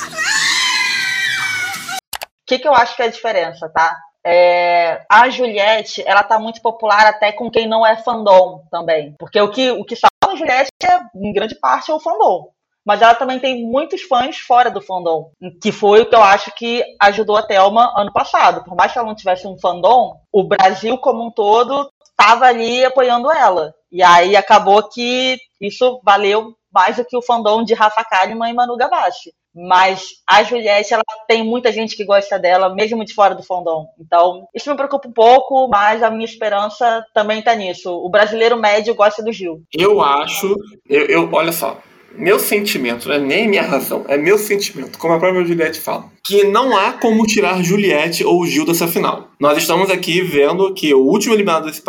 O 2.45 2.47
que, 2.47 2.59
que 2.59 2.69
eu 2.69 2.75
acho 2.75 2.95
que 2.95 3.03
é 3.03 3.07
a 3.07 3.11
diferença, 3.11 3.71
tá? 3.71 3.97
É, 4.23 5.03
a 5.11 5.31
Juliette, 5.31 6.03
ela 6.07 6.23
tá 6.23 6.39
muito 6.39 6.61
popular 6.61 7.07
até 7.07 7.33
com 7.33 7.51
quem 7.51 7.67
não 7.67 7.87
é 7.87 7.97
fandom 7.97 8.63
também. 8.71 9.15
Porque 9.19 9.41
o 9.41 9.51
que, 9.51 9.71
o 9.71 9.83
que 9.83 9.97
salva 9.97 10.35
a 10.35 10.37
Juliette, 10.37 10.71
é, 10.83 11.01
em 11.15 11.33
grande 11.33 11.55
parte, 11.55 11.91
é 11.91 11.95
o 11.95 12.01
fandom. 12.01 12.51
Mas 12.85 13.01
ela 13.01 13.15
também 13.15 13.39
tem 13.39 13.65
muitos 13.65 14.03
fãs 14.03 14.37
fora 14.39 14.71
do 14.71 14.83
fandom. 14.83 15.31
Que 15.63 15.73
foi 15.73 16.03
o 16.03 16.07
que 16.07 16.15
eu 16.15 16.23
acho 16.23 16.55
que 16.55 16.85
ajudou 17.01 17.37
a 17.37 17.43
Thelma 17.43 17.93
ano 17.97 18.13
passado. 18.13 18.63
Por 18.63 18.77
mais 18.77 18.93
que 18.93 18.99
ela 18.99 19.09
não 19.09 19.15
tivesse 19.15 19.47
um 19.47 19.59
fandom, 19.59 20.21
o 20.31 20.45
Brasil 20.45 20.99
como 20.99 21.25
um 21.25 21.31
todo 21.31 21.91
estava 22.11 22.45
ali 22.45 22.85
apoiando 22.85 23.33
ela. 23.33 23.75
E 23.91 24.03
aí 24.03 24.37
acabou 24.37 24.87
que 24.89 25.39
isso 25.59 25.99
valeu 26.05 26.55
mais 26.71 26.97
do 26.97 27.05
que 27.05 27.17
o 27.17 27.23
fandom 27.23 27.65
de 27.65 27.73
Rafa 27.73 28.05
Kalimann 28.05 28.51
e 28.51 28.55
Manu 28.55 28.77
Gavassi. 28.77 29.33
Mas 29.55 30.05
a 30.27 30.43
Juliette, 30.43 30.93
ela 30.93 31.03
tem 31.29 31.45
muita 31.45 31.71
gente 31.71 31.97
que 31.97 32.05
gosta 32.05 32.39
dela, 32.39 32.75
mesmo 32.75 33.05
de 33.05 33.15
fora 33.15 33.35
do 33.35 33.43
fandom. 33.43 33.87
Então, 34.01 34.49
isso 34.55 34.69
me 34.69 34.77
preocupa 34.77 35.09
um 35.09 35.13
pouco, 35.13 35.69
mas 35.69 36.03
a 36.03 36.11
minha 36.11 36.25
esperança 36.25 37.05
também 37.15 37.41
tá 37.41 37.55
nisso. 37.55 37.91
O 37.91 38.11
brasileiro 38.11 38.57
médio 38.57 38.95
gosta 38.95 39.23
do 39.23 39.33
Gil. 39.33 39.63
Eu 39.73 40.03
acho, 40.03 40.57
eu, 40.89 41.07
eu 41.07 41.29
olha 41.33 41.53
só, 41.53 41.79
meu 42.17 42.39
sentimento, 42.39 43.09
não 43.09 43.15
é 43.17 43.19
nem 43.19 43.49
minha 43.49 43.63
razão, 43.63 44.05
é 44.09 44.17
meu 44.17 44.39
sentimento, 44.39 44.99
como 44.99 45.15
a 45.15 45.19
própria 45.19 45.45
Juliette 45.45 45.81
fala, 45.81 46.11
que 46.25 46.45
não 46.45 46.77
há 46.77 46.93
como 46.93 47.27
tirar 47.27 47.63
Juliette 47.63 48.25
ou 48.25 48.47
Gil 48.47 48.65
dessa 48.65 48.87
final. 48.87 49.31
Nós 49.39 49.59
estamos 49.59 49.91
aqui 49.91 50.21
vendo 50.21 50.73
que 50.75 50.95
o 50.95 51.01
último 51.01 51.35
eliminado 51.35 51.67
desse, 51.67 51.83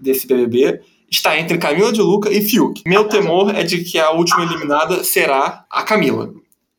desse 0.00 0.26
BBB 0.26 0.80
está 1.10 1.38
entre 1.38 1.58
Camila 1.58 1.92
de 1.92 2.00
Luca 2.00 2.30
e 2.32 2.40
Fiuk. 2.42 2.82
Meu 2.86 3.08
temor 3.08 3.54
é 3.54 3.62
de 3.62 3.82
que 3.82 3.98
a 3.98 4.10
última 4.10 4.44
eliminada 4.44 5.02
será 5.02 5.64
a 5.70 5.82
Camila. 5.82 6.32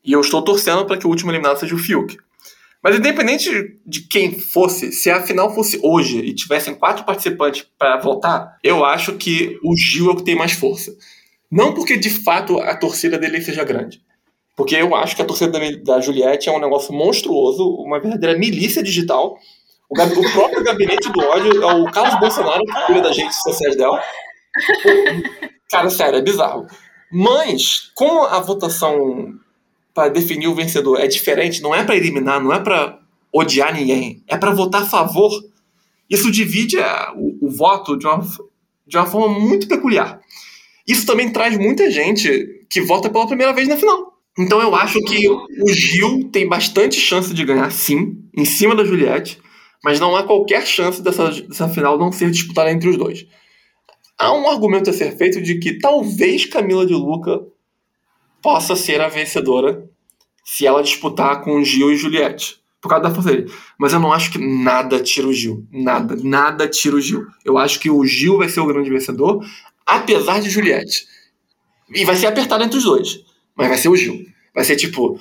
E 0.07 0.13
eu 0.13 0.21
estou 0.21 0.41
torcendo 0.41 0.85
para 0.85 0.97
que 0.97 1.05
o 1.05 1.09
último 1.09 1.29
eliminado 1.29 1.59
seja 1.59 1.75
o 1.75 1.77
Fiuk. 1.77 2.17
Mas 2.81 2.95
independente 2.95 3.77
de 3.85 4.07
quem 4.07 4.39
fosse, 4.39 4.93
se 4.93 5.11
a 5.11 5.21
final 5.21 5.53
fosse 5.53 5.77
hoje 5.83 6.19
e 6.19 6.33
tivessem 6.33 6.73
quatro 6.73 7.03
participantes 7.03 7.67
para 7.77 7.97
votar, 7.97 8.57
eu 8.63 8.85
acho 8.85 9.17
que 9.17 9.59
o 9.61 9.75
Gil 9.75 10.09
é 10.09 10.13
o 10.13 10.15
que 10.15 10.23
tem 10.23 10.35
mais 10.35 10.53
força. 10.53 10.95
Não 11.51 11.73
porque 11.73 11.97
de 11.97 12.09
fato 12.09 12.57
a 12.59 12.73
torcida 12.77 13.17
dele 13.17 13.41
seja 13.41 13.65
grande. 13.65 14.01
Porque 14.55 14.75
eu 14.75 14.95
acho 14.95 15.15
que 15.15 15.21
a 15.21 15.25
torcida 15.25 15.59
da 15.83 15.99
Juliette 15.99 16.47
é 16.47 16.51
um 16.51 16.61
negócio 16.61 16.93
monstruoso, 16.93 17.67
uma 17.67 17.99
verdadeira 17.99 18.37
milícia 18.37 18.81
digital. 18.81 19.37
O, 19.89 20.01
o 20.01 20.31
próprio 20.31 20.63
gabinete 20.63 21.11
do 21.11 21.19
ódio 21.19 21.61
é 21.61 21.73
o 21.73 21.91
Carlos 21.91 22.19
Bolsonaro 22.19 22.63
que 22.63 22.85
cuida 22.85 23.01
das 23.01 23.17
redes 23.17 23.41
sociais 23.41 23.75
dela. 23.75 24.01
Cara, 25.69 25.89
sério, 25.89 26.19
é 26.19 26.21
bizarro. 26.21 26.65
Mas, 27.11 27.91
como 27.93 28.23
a 28.23 28.39
votação 28.39 29.37
para 29.97 30.09
definir 30.09 30.47
o 30.47 30.53
vencedor 30.53 30.99
é 30.99 31.07
diferente, 31.07 31.59
não 31.59 31.73
é 31.73 31.83
para 31.83 31.95
eliminar, 31.95 32.39
não 32.39 32.53
é 32.53 32.59
para 32.59 32.99
odiar 33.33 33.73
ninguém, 33.73 34.21
é 34.27 34.37
para 34.37 34.51
votar 34.51 34.83
a 34.83 34.85
favor. 34.85 35.31
Isso 36.07 36.29
divide 36.29 36.77
a, 36.77 37.11
o, 37.15 37.47
o, 37.47 37.49
voto 37.49 37.97
de 37.97 38.05
uma, 38.05 38.23
de 38.85 38.95
uma 38.95 39.07
forma 39.07 39.39
muito 39.39 39.67
peculiar. 39.67 40.21
Isso 40.87 41.03
também 41.03 41.31
traz 41.31 41.57
muita 41.57 41.89
gente 41.89 42.63
que 42.69 42.79
vota 42.79 43.09
pela 43.09 43.25
primeira 43.25 43.51
vez 43.53 43.67
na 43.67 43.75
final. 43.75 44.19
Então 44.37 44.61
eu 44.61 44.75
acho 44.75 45.01
que 45.01 45.27
o 45.27 45.67
Gil 45.67 46.29
tem 46.31 46.47
bastante 46.47 46.99
chance 46.99 47.33
de 47.33 47.43
ganhar, 47.43 47.71
sim, 47.71 48.21
em 48.37 48.45
cima 48.45 48.75
da 48.75 48.85
Juliette, 48.85 49.39
mas 49.83 49.99
não 49.99 50.15
há 50.15 50.21
qualquer 50.21 50.63
chance 50.67 51.01
dessa, 51.01 51.31
dessa 51.41 51.67
final 51.69 51.97
não 51.97 52.11
ser 52.11 52.29
disputada 52.29 52.71
entre 52.71 52.87
os 52.87 52.97
dois. 52.97 53.25
Há 54.15 54.31
um 54.31 54.47
argumento 54.47 54.91
a 54.91 54.93
ser 54.93 55.17
feito 55.17 55.41
de 55.41 55.57
que 55.57 55.79
talvez 55.79 56.45
Camila 56.45 56.85
de 56.85 56.93
Luca 56.93 57.41
possa 58.47 58.77
ser 58.77 59.01
a 59.01 59.09
vencedora 59.09 59.83
se 60.41 60.65
ela 60.65 60.81
disputar 60.81 61.41
com 61.41 61.61
Gil 61.65 61.91
e 61.91 61.97
Juliette. 61.97 62.61
Por 62.79 62.87
causa 62.87 63.03
da 63.03 63.13
força 63.13 63.29
dele. 63.29 63.51
Mas 63.77 63.91
eu 63.91 63.99
não 63.99 64.13
acho 64.13 64.31
que 64.31 64.37
nada 64.37 65.01
tira 65.01 65.27
o 65.27 65.33
Gil. 65.33 65.67
Nada, 65.69 66.15
nada 66.23 66.65
tira 66.65 66.95
o 66.95 67.01
Gil. 67.01 67.25
Eu 67.43 67.57
acho 67.57 67.77
que 67.77 67.89
o 67.89 68.05
Gil 68.05 68.37
vai 68.37 68.47
ser 68.47 68.61
o 68.61 68.65
grande 68.65 68.89
vencedor, 68.89 69.45
apesar 69.85 70.39
de 70.39 70.49
Juliette. 70.49 71.05
E 71.93 72.05
vai 72.05 72.15
ser 72.15 72.27
apertado 72.27 72.63
entre 72.63 72.77
os 72.77 72.85
dois. 72.85 73.19
Mas 73.53 73.67
vai 73.67 73.77
ser 73.77 73.89
o 73.89 73.97
Gil. 73.97 74.25
Vai 74.55 74.63
ser 74.63 74.77
tipo 74.77 75.19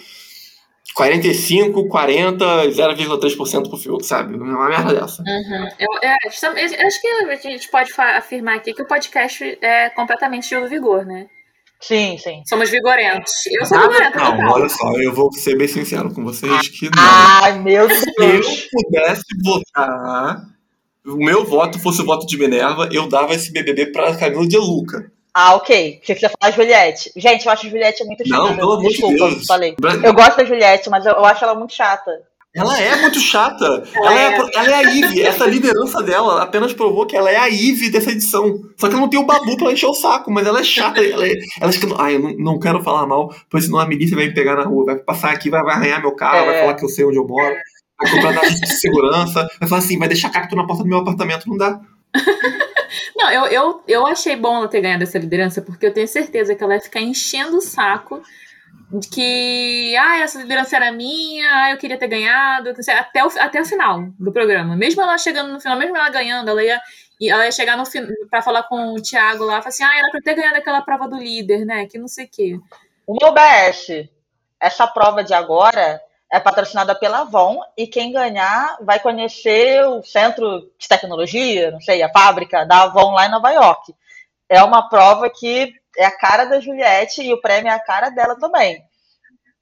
45, 0.95 1.88
40, 1.88 2.45
0,3% 2.68 3.68
pro 3.68 3.76
Fiuk, 3.76 4.06
sabe? 4.06 4.35
É 4.35 4.37
uma 4.37 4.68
merda 4.68 4.95
dessa. 4.95 5.21
Uhum. 5.21 5.68
Eu, 5.80 5.88
é, 6.00 6.16
eu, 6.23 6.87
acho 6.87 7.00
que 7.00 7.09
a 7.49 7.50
gente 7.50 7.68
pode 7.73 7.90
afirmar 7.99 8.59
aqui 8.59 8.73
que 8.73 8.83
o 8.83 8.87
podcast 8.87 9.59
é 9.61 9.90
completamente 9.90 10.54
do 10.54 10.68
vigor, 10.68 11.04
né? 11.04 11.26
Sim, 11.80 12.16
sim. 12.18 12.42
Somos 12.47 12.71
vigorentos. 12.71 13.33
Eu 13.47 13.66
sou 13.66 13.78
vigorenta. 13.80 14.18
Não, 14.18 14.37
total. 14.37 14.52
olha 14.52 14.68
só, 14.68 14.92
eu 14.99 15.12
vou 15.12 15.33
ser 15.33 15.56
bem 15.56 15.68
sincero 15.68 16.12
com 16.12 16.25
vocês 16.25 16.68
que 16.68 16.87
não. 16.87 17.02
Ai, 17.02 17.59
meu 17.59 17.87
Deus. 17.87 18.47
Se 18.47 18.64
eu 18.64 18.68
pudesse 18.73 19.25
votar, 19.45 20.42
o 21.04 21.16
meu 21.16 21.45
voto 21.45 21.78
fosse 21.78 22.00
o 22.02 22.06
voto 22.06 22.26
de 22.26 22.37
Minerva, 22.38 22.88
eu 22.90 23.09
dava 23.09 23.35
esse 23.35 23.52
BBB 23.52 23.92
pra 23.92 24.16
Camila 24.16 24.47
de 24.47 24.59
Luca. 24.59 25.11
Ah, 25.33 25.54
ok. 25.54 26.00
Você 26.02 26.14
quiser 26.14 26.33
falar 26.40 26.50
Juliette. 26.50 27.12
Gente, 27.14 27.45
eu 27.45 27.52
acho 27.52 27.66
a 27.66 27.71
Juliette 27.71 28.04
muito 28.04 28.26
chata. 28.26 28.42
Não, 28.42 28.56
pelo 28.56 28.73
amor 28.73 28.90
de 28.90 29.16
Deus. 29.16 29.47
falei. 29.47 29.76
Eu 30.02 30.14
gosto 30.14 30.38
da 30.38 30.45
Juliette, 30.47 30.88
mas 30.88 31.04
eu, 31.04 31.12
eu 31.12 31.25
acho 31.26 31.45
ela 31.45 31.54
muito 31.54 31.75
chata. 31.75 32.11
Ela 32.56 32.80
é 32.80 33.02
muito 33.02 33.20
chata. 33.20 33.86
Ela, 33.94 34.06
ela, 34.06 34.20
é. 34.20 34.25
é. 34.25 34.50
ela 34.54 34.70
é 34.70 34.75
a 34.75 34.80
Ivy. 34.80 35.22
Essa 35.22 35.44
liderança 35.44 36.02
dela 36.02 36.42
apenas 36.42 36.72
provou 36.72 37.04
que 37.04 37.14
ela 37.14 37.30
é 37.30 37.36
a 37.36 37.46
Ivy 37.46 37.90
dessa 37.90 38.10
edição. 38.10 38.62
Só 38.78 38.88
que 38.88 38.94
ela 38.94 39.02
não 39.02 39.10
tem 39.10 39.20
o 39.20 39.26
babu 39.26 39.58
pra 39.58 39.72
encher 39.72 39.86
o 39.86 39.92
saco, 39.92 40.32
mas 40.32 40.46
ela 40.46 40.60
é 40.60 40.64
chata. 40.64 41.04
Ela, 41.04 41.28
é, 41.28 41.34
ela 41.60 41.70
fica. 41.70 41.86
Ai, 41.98 42.16
eu 42.16 42.20
não, 42.20 42.36
não 42.36 42.58
quero 42.58 42.82
falar 42.82 43.06
mal, 43.06 43.30
pois 43.50 43.64
senão 43.64 43.78
a 43.78 43.86
milícia 43.86 44.16
vai 44.16 44.28
me 44.28 44.34
pegar 44.34 44.56
na 44.56 44.64
rua, 44.64 44.86
vai 44.86 44.96
passar 44.96 45.32
aqui, 45.32 45.50
vai, 45.50 45.62
vai 45.62 45.75
arranhar 45.75 46.00
meu 46.00 46.12
carro, 46.12 46.38
é. 46.38 46.46
vai 46.46 46.60
falar 46.60 46.75
que 46.75 46.84
eu 46.86 46.88
sei 46.88 47.04
onde 47.04 47.18
eu 47.18 47.26
moro, 47.26 47.54
vai 48.00 48.10
comprar 48.10 48.32
dados 48.32 48.54
de 48.54 48.72
segurança, 48.72 49.46
vai 49.60 49.68
falar 49.68 49.82
assim, 49.82 49.98
vai 49.98 50.08
deixar 50.08 50.30
cacto 50.30 50.56
na 50.56 50.66
porta 50.66 50.82
do 50.82 50.88
meu 50.88 50.98
apartamento, 50.98 51.46
não 51.46 51.58
dá. 51.58 51.78
Não, 53.16 53.30
eu, 53.32 53.44
eu, 53.46 53.82
eu 53.88 54.06
achei 54.06 54.36
bom 54.36 54.56
ela 54.56 54.68
ter 54.68 54.80
ganhado 54.80 55.02
essa 55.02 55.18
liderança, 55.18 55.60
porque 55.60 55.86
eu 55.86 55.92
tenho 55.92 56.06
certeza 56.06 56.54
que 56.54 56.62
ela 56.62 56.75
vai 56.75 56.80
ficar 56.80 57.00
enchendo 57.00 57.56
o 57.56 57.60
saco 57.60 58.22
que 59.12 59.97
ah, 59.97 60.18
essa 60.18 60.38
liderança 60.38 60.76
era 60.76 60.92
minha, 60.92 61.49
ah, 61.50 61.71
eu 61.73 61.76
queria 61.76 61.99
ter 61.99 62.06
ganhado, 62.09 62.71
até 62.71 63.25
o, 63.25 63.28
até 63.40 63.61
o 63.61 63.66
final 63.66 64.02
do 64.18 64.33
programa. 64.33 64.76
Mesmo 64.76 65.02
ela 65.02 65.18
chegando 65.18 65.52
no 65.52 65.61
final, 65.61 65.76
mesmo 65.76 65.97
ela 65.97 66.09
ganhando, 66.09 66.49
ela 66.50 66.62
ia, 66.62 66.80
ela 67.23 67.45
ia 67.45 67.52
chegar 67.52 67.76
no 67.76 67.85
para 68.30 68.42
falar 68.42 68.62
com 68.64 68.95
o 68.95 69.02
Thiago 69.02 69.45
lá, 69.45 69.61
falar 69.61 69.68
assim, 69.68 69.85
ah, 69.85 69.99
era 69.99 70.11
pra 70.11 70.21
ter 70.21 70.35
ganhado 70.35 70.56
aquela 70.56 70.83
prova 70.83 71.09
do 71.09 71.16
líder, 71.16 71.64
né? 71.64 71.87
Que 71.87 71.99
não 71.99 72.09
sei 72.09 72.26
o 72.26 72.30
quê. 72.30 72.61
O 73.06 73.16
meu 73.21 73.33
BS, 73.33 74.09
essa 74.61 74.87
prova 74.87 75.23
de 75.23 75.35
agora 75.35 76.00
é 76.30 76.40
patrocinada 76.40 76.95
pela 76.95 77.21
Avon 77.21 77.61
e 77.76 77.87
quem 77.87 78.12
ganhar 78.12 78.78
vai 78.83 78.99
conhecer 79.00 79.85
o 79.87 80.02
centro 80.02 80.71
de 80.78 80.88
tecnologia, 80.88 81.71
não 81.71 81.80
sei, 81.80 82.02
a 82.02 82.09
fábrica 82.11 82.64
da 82.64 82.83
Avon 82.83 83.12
lá 83.12 83.26
em 83.26 83.30
Nova 83.30 83.50
York. 83.50 83.95
É 84.49 84.62
uma 84.62 84.88
prova 84.88 85.28
que 85.30 85.73
é 85.97 86.05
a 86.05 86.17
cara 86.17 86.45
da 86.45 86.61
Juliette 86.61 87.23
e 87.23 87.33
o 87.33 87.41
prêmio 87.41 87.71
é 87.71 87.75
a 87.75 87.81
cara 87.81 88.11
dela 88.11 88.38
também. 88.38 88.83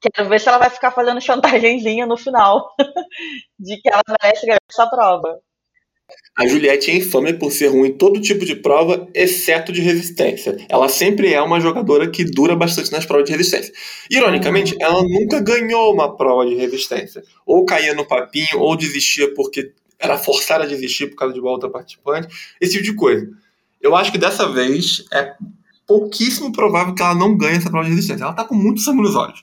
Quero 0.01 0.29
ver 0.29 0.41
se 0.41 0.49
ela 0.49 0.59
vai 0.59 0.69
ficar 0.69 0.91
fazendo 0.91 1.21
chantagemzinha 1.21 2.07
no 2.07 2.17
final 2.17 2.75
de 3.59 3.77
que 3.79 3.89
ela 3.89 4.03
merece 4.21 4.47
ganhar 4.47 4.59
essa 4.71 4.87
prova. 4.87 5.41
A 6.37 6.47
Juliette 6.47 6.91
é 6.91 6.97
infame 6.97 7.33
por 7.33 7.51
ser 7.51 7.69
ruim 7.69 7.89
em 7.89 7.97
todo 7.97 8.21
tipo 8.21 8.45
de 8.45 8.57
prova, 8.57 9.09
exceto 9.15 9.73
de 9.73 9.81
resistência. 9.81 10.57
Ela 10.69 10.89
sempre 10.89 11.33
é 11.33 11.41
uma 11.41 11.61
jogadora 11.61 12.11
que 12.11 12.25
dura 12.25 12.55
bastante 12.55 12.93
nas 12.93 13.07
provas 13.07 13.25
de 13.25 13.33
resistência. 13.33 13.73
Ironicamente, 14.11 14.77
ela 14.81 15.03
nunca 15.03 15.41
ganhou 15.41 15.95
uma 15.95 16.15
prova 16.17 16.45
de 16.45 16.55
resistência. 16.57 17.23
Ou 17.47 17.65
caía 17.65 17.95
no 17.95 18.07
papinho, 18.07 18.59
ou 18.59 18.77
desistia 18.77 19.33
porque 19.33 19.73
era 19.99 20.19
forçada 20.19 20.65
a 20.65 20.67
desistir 20.67 21.07
por 21.07 21.17
causa 21.17 21.33
de 21.33 21.41
uma 21.41 21.51
outra 21.51 21.71
participante, 21.71 22.29
esse 22.61 22.73
tipo 22.73 22.85
de 22.85 22.95
coisa. 22.95 23.31
Eu 23.81 23.95
acho 23.95 24.11
que 24.11 24.19
dessa 24.19 24.51
vez 24.51 25.05
é 25.13 25.35
pouquíssimo 25.87 26.53
provável 26.53 26.95
que 26.95 27.03
ela 27.03 27.15
não 27.15 27.37
ganhe 27.37 27.57
essa 27.57 27.71
prova 27.71 27.85
de 27.85 27.91
resistência. 27.95 28.25
Ela 28.25 28.33
tá 28.33 28.45
com 28.45 28.55
muito 28.55 28.81
sangue 28.81 29.03
nos 29.03 29.15
olhos. 29.15 29.43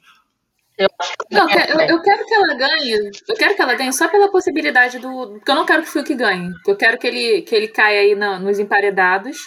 Eu 0.78 0.88
acho 1.00 1.12
que 1.12 1.36
Não, 1.36 1.50
eu, 1.50 1.96
eu 1.96 2.02
quero 2.02 2.26
que 2.26 2.34
ela 2.34 2.54
ganhe. 2.56 3.12
Eu 3.28 3.36
quero 3.36 3.56
que 3.56 3.62
ela 3.62 3.74
ganhe 3.76 3.94
só 3.94 4.08
pela 4.08 4.32
possibilidade 4.32 4.98
do. 5.00 5.34
Porque 5.34 5.52
eu 5.52 5.56
não 5.56 5.66
quero 5.66 5.84
que 5.84 5.90
o 5.90 5.92
Fiuk 5.92 6.16
ganhe. 6.16 6.50
Eu 6.68 6.76
quero 6.76 6.98
que 6.98 7.06
ele, 7.08 7.42
que 7.44 7.54
ele 7.56 7.68
caia 7.68 8.02
aí 8.02 8.16
na- 8.16 8.40
nos 8.40 8.58
emparedados. 8.58 9.38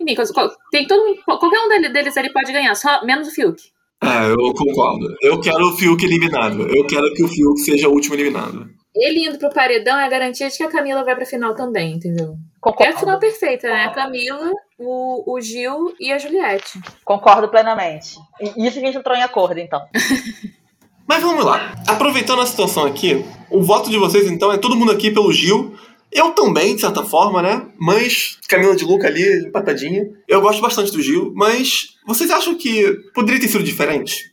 E, 0.00 0.14
qual- 0.14 0.52
tem 0.70 0.86
todo, 0.86 1.04
mundo- 1.04 1.20
qualquer 1.24 1.58
um 1.58 1.68
dele- 1.68 1.88
deles 1.88 2.16
ele 2.16 2.30
pode 2.32 2.52
ganhar, 2.52 2.74
só 2.76 3.04
menos 3.04 3.26
o 3.28 3.30
Fiuk. 3.32 3.60
É, 4.04 4.30
eu 4.30 4.54
concordo. 4.54 5.12
Eu 5.20 5.40
quero 5.40 5.70
o 5.70 5.76
Fiuk 5.76 6.04
eliminado. 6.04 6.62
Eu 6.68 6.86
quero 6.86 7.12
que 7.14 7.24
o 7.24 7.28
Fiuk 7.28 7.58
seja 7.58 7.88
o 7.88 7.92
último 7.92 8.14
eliminado. 8.14 8.70
Ele 8.94 9.26
indo 9.26 9.38
pro 9.38 9.50
paredão 9.50 9.98
é 9.98 10.04
a 10.04 10.08
garantia 10.08 10.48
de 10.48 10.56
que 10.56 10.62
a 10.62 10.70
Camila 10.70 11.02
vai 11.04 11.16
pra 11.16 11.26
final 11.26 11.54
também, 11.54 11.94
entendeu? 11.94 12.32
É 12.34 12.34
a 12.34 12.60
concordo, 12.60 12.98
final 12.98 13.18
perfeita, 13.18 13.68
né? 13.68 13.84
A 13.86 13.90
Camila, 13.90 14.52
o, 14.78 15.34
o 15.34 15.40
Gil 15.40 15.94
e 15.98 16.12
a 16.12 16.18
Juliette. 16.18 16.80
concordo 17.04 17.48
plenamente. 17.48 18.16
E 18.40 18.66
isso 18.66 18.78
a 18.78 18.82
gente 18.82 18.96
entrou 18.96 19.16
em 19.16 19.22
acordo, 19.22 19.58
então. 19.58 19.84
Mas 21.06 21.22
vamos 21.22 21.44
lá. 21.44 21.74
Aproveitando 21.86 22.42
a 22.42 22.46
situação 22.46 22.84
aqui, 22.84 23.24
o 23.50 23.62
voto 23.62 23.90
de 23.90 23.96
vocês, 23.96 24.30
então, 24.30 24.52
é 24.52 24.58
todo 24.58 24.76
mundo 24.76 24.92
aqui 24.92 25.10
pelo 25.10 25.32
Gil. 25.32 25.74
Eu 26.12 26.30
também, 26.30 26.74
de 26.74 26.82
certa 26.82 27.02
forma, 27.02 27.42
né? 27.42 27.66
Mas 27.78 28.38
Camila 28.48 28.76
de 28.76 28.84
Luca 28.84 29.08
ali, 29.08 29.46
empatadinha. 29.46 30.06
Eu 30.26 30.40
gosto 30.40 30.60
bastante 30.60 30.92
do 30.92 31.02
Gil, 31.02 31.32
mas 31.34 31.96
vocês 32.06 32.30
acham 32.30 32.54
que 32.54 32.92
poderia 33.14 33.40
ter 33.40 33.48
sido 33.48 33.64
diferente? 33.64 34.32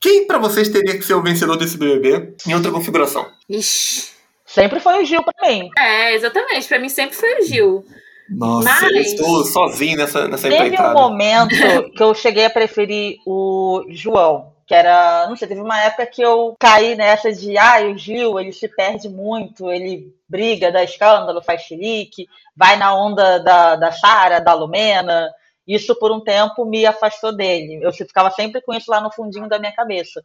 Quem 0.00 0.26
pra 0.26 0.38
vocês 0.38 0.68
teria 0.68 0.98
que 0.98 1.04
ser 1.04 1.14
o 1.14 1.22
vencedor 1.22 1.56
desse 1.56 1.78
BBB 1.78 2.34
em 2.46 2.54
outra 2.54 2.70
configuração? 2.70 3.26
Ixi. 3.48 4.10
Sempre 4.44 4.80
foi 4.80 5.02
o 5.02 5.04
Gil 5.04 5.22
pra 5.22 5.48
mim. 5.48 5.70
É, 5.78 6.14
exatamente. 6.14 6.68
Pra 6.68 6.78
mim 6.78 6.88
sempre 6.88 7.16
foi 7.16 7.40
o 7.40 7.44
Gil. 7.44 7.84
Nossa, 8.28 8.68
Mas- 8.68 9.06
estou 9.08 9.44
sozinho 9.44 9.96
nessa, 9.98 10.26
nessa 10.28 10.48
Teve 10.48 10.62
um 10.62 10.66
empreitada. 10.66 10.94
momento 10.94 11.54
que 11.94 12.02
eu 12.02 12.14
cheguei 12.14 12.46
a 12.46 12.50
preferir 12.50 13.16
o 13.26 13.84
João. 13.90 14.52
Que 14.66 14.74
era, 14.74 15.26
não 15.28 15.36
sei, 15.36 15.48
teve 15.48 15.60
uma 15.60 15.78
época 15.82 16.06
que 16.06 16.22
eu 16.22 16.54
caí 16.58 16.94
nessa 16.94 17.32
de, 17.32 17.58
ah, 17.58 17.80
o 17.82 17.98
Gil, 17.98 18.38
ele 18.40 18.52
se 18.52 18.68
perde 18.68 19.08
muito, 19.08 19.70
ele 19.70 20.14
briga, 20.28 20.72
dá 20.72 20.82
escândalo, 20.82 21.42
faz 21.42 21.62
chilique, 21.62 22.26
vai 22.56 22.76
na 22.76 22.94
onda 22.94 23.38
da, 23.38 23.76
da 23.76 23.92
Sara, 23.92 24.38
da 24.40 24.54
Lumena. 24.54 25.28
Isso 25.66 25.94
por 25.96 26.10
um 26.10 26.20
tempo 26.20 26.64
me 26.64 26.86
afastou 26.86 27.36
dele. 27.36 27.80
Eu 27.82 27.92
ficava 27.92 28.30
sempre 28.30 28.62
com 28.62 28.72
isso 28.72 28.90
lá 28.90 29.00
no 29.00 29.12
fundinho 29.12 29.48
da 29.48 29.58
minha 29.58 29.72
cabeça. 29.72 30.22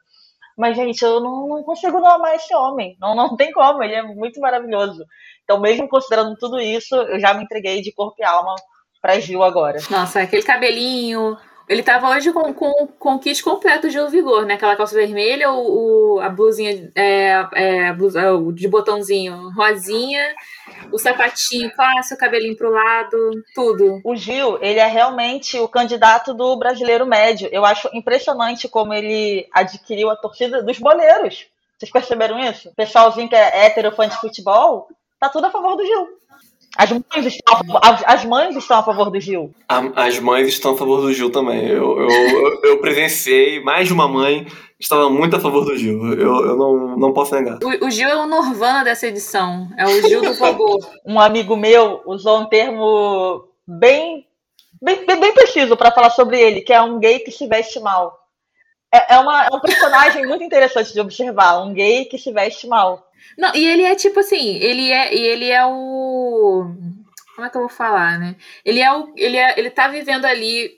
Mas, 0.57 0.75
gente, 0.75 1.03
eu 1.03 1.19
não, 1.19 1.47
não 1.47 1.63
consigo 1.63 1.99
não 1.99 2.07
amar 2.07 2.35
esse 2.35 2.53
homem. 2.55 2.97
Não, 2.99 3.13
não 3.13 3.35
tem 3.35 3.51
como, 3.51 3.83
ele 3.83 3.93
é 3.93 4.01
muito 4.01 4.39
maravilhoso. 4.39 5.05
Então, 5.43 5.59
mesmo 5.59 5.87
considerando 5.87 6.35
tudo 6.35 6.59
isso, 6.59 6.95
eu 6.95 7.19
já 7.19 7.33
me 7.33 7.43
entreguei 7.43 7.81
de 7.81 7.93
corpo 7.93 8.15
e 8.19 8.25
alma 8.25 8.55
pra 8.99 9.19
Gil 9.19 9.43
agora. 9.43 9.79
Nossa, 9.89 10.21
aquele 10.21 10.43
cabelinho. 10.43 11.37
Ele 11.67 11.83
tava 11.83 12.09
hoje 12.11 12.31
com, 12.31 12.53
com, 12.53 12.87
com 12.97 13.15
o 13.15 13.19
kit 13.19 13.43
completo 13.43 13.89
de 13.89 13.99
vigor, 14.09 14.45
né? 14.45 14.53
Aquela 14.53 14.75
calça 14.77 14.95
vermelha, 14.95 15.51
o, 15.51 16.15
o- 16.15 16.19
a 16.21 16.29
blusinha 16.29 16.89
é, 16.95 17.45
é, 17.53 17.93
blusa, 17.93 18.21
de 18.53 18.67
botãozinho 18.69 19.49
rosinha, 19.53 20.33
o 20.93 20.97
sapatinho 20.97 21.69
clássico, 21.75 22.15
o 22.15 22.17
cabelinho 22.17 22.55
pro 22.55 22.71
lado, 22.71 23.31
tudo. 23.53 23.99
O 24.05 24.15
Gil, 24.15 24.57
ele 24.61 24.79
é 24.79 24.85
realmente 24.87 25.59
o 25.59 25.67
candidato 25.67 26.33
do 26.33 26.55
brasileiro 26.57 27.05
médio. 27.05 27.49
Eu 27.51 27.65
acho 27.65 27.89
impressionante 27.93 28.69
como 28.69 28.93
ele 28.93 29.45
adquiriu 29.51 30.09
a 30.09 30.15
torcida 30.15 30.63
dos 30.63 30.79
boleiros. 30.79 31.47
Vocês 31.77 31.91
perceberam 31.91 32.39
isso? 32.39 32.69
O 32.69 32.75
pessoalzinho 32.75 33.27
que 33.29 33.35
é 33.35 33.65
hétero, 33.65 33.91
fã 33.91 34.07
de 34.07 34.15
futebol, 34.17 34.87
tá 35.19 35.27
tudo 35.27 35.45
a 35.47 35.51
favor 35.51 35.75
do 35.75 35.85
Gil. 35.85 36.07
As 36.77 36.91
mães 36.91 37.25
estão 37.25 37.53
a 37.55 37.57
favor, 37.57 37.79
as, 37.83 38.03
as 38.05 38.25
mães 38.25 38.55
estão 38.55 38.77
a 38.79 38.83
favor 38.83 39.09
do 39.09 39.19
Gil. 39.19 39.51
A- 39.67 40.05
As 40.05 40.19
mães 40.19 40.47
estão 40.47 40.73
a 40.73 40.77
favor 40.77 41.01
do 41.01 41.11
Gil 41.13 41.31
também. 41.31 41.65
Eu, 41.67 41.99
eu, 42.01 42.09
eu, 42.09 42.61
eu 42.63 42.77
presenciei 42.79 43.61
mais 43.63 43.87
de 43.87 43.93
uma 43.93 44.07
mãe 44.07 44.45
que 44.45 44.83
estava 44.83 45.09
muito 45.09 45.35
a 45.35 45.39
favor 45.39 45.65
do 45.65 45.75
Gil. 45.75 46.13
Eu, 46.13 46.45
eu 46.45 46.55
não, 46.55 46.97
não 46.97 47.13
posso 47.13 47.33
negar. 47.33 47.57
O, 47.63 47.85
o 47.87 47.89
Gil 47.89 48.07
é 48.07 48.15
o 48.15 48.27
Norvana 48.27 48.83
dessa 48.83 49.07
edição. 49.07 49.67
É 49.75 49.85
o 49.85 50.07
Gil 50.07 50.21
do 50.21 50.35
favor. 50.35 50.79
Um 51.03 51.19
amigo 51.19 51.55
meu 51.55 52.01
usou 52.05 52.39
um 52.41 52.45
termo 52.45 53.45
bem, 53.67 54.25
bem, 54.81 55.03
bem, 55.05 55.19
bem 55.19 55.33
preciso 55.33 55.75
para 55.75 55.89
falar 55.91 56.11
sobre 56.11 56.39
ele, 56.39 56.61
que 56.61 56.71
é 56.73 56.81
um 56.81 56.99
gay 56.99 57.19
que 57.19 57.31
se 57.31 57.47
veste 57.47 57.79
mal. 57.79 58.15
É, 58.93 59.15
é, 59.15 59.19
uma, 59.19 59.45
é 59.45 59.49
um 59.53 59.59
personagem 59.59 60.25
muito 60.27 60.43
interessante 60.43 60.93
de 60.93 60.99
observar, 61.01 61.59
um 61.63 61.73
gay 61.73 62.05
que 62.05 62.17
se 62.19 62.31
veste 62.31 62.67
mal. 62.67 63.06
Não, 63.37 63.53
e 63.55 63.65
ele 63.65 63.83
é 63.83 63.95
tipo 63.95 64.19
assim, 64.19 64.55
ele 64.57 64.91
é, 64.91 65.13
ele 65.15 65.49
é 65.49 65.65
o. 65.65 66.71
Como 67.35 67.45
é 67.47 67.49
que 67.49 67.57
eu 67.57 67.61
vou 67.61 67.69
falar, 67.69 68.17
né? 68.19 68.35
Ele 68.65 68.79
é 68.79 68.91
o. 68.91 69.13
Ele, 69.15 69.37
é, 69.37 69.59
ele 69.59 69.69
tá 69.69 69.87
vivendo 69.87 70.25
ali 70.25 70.71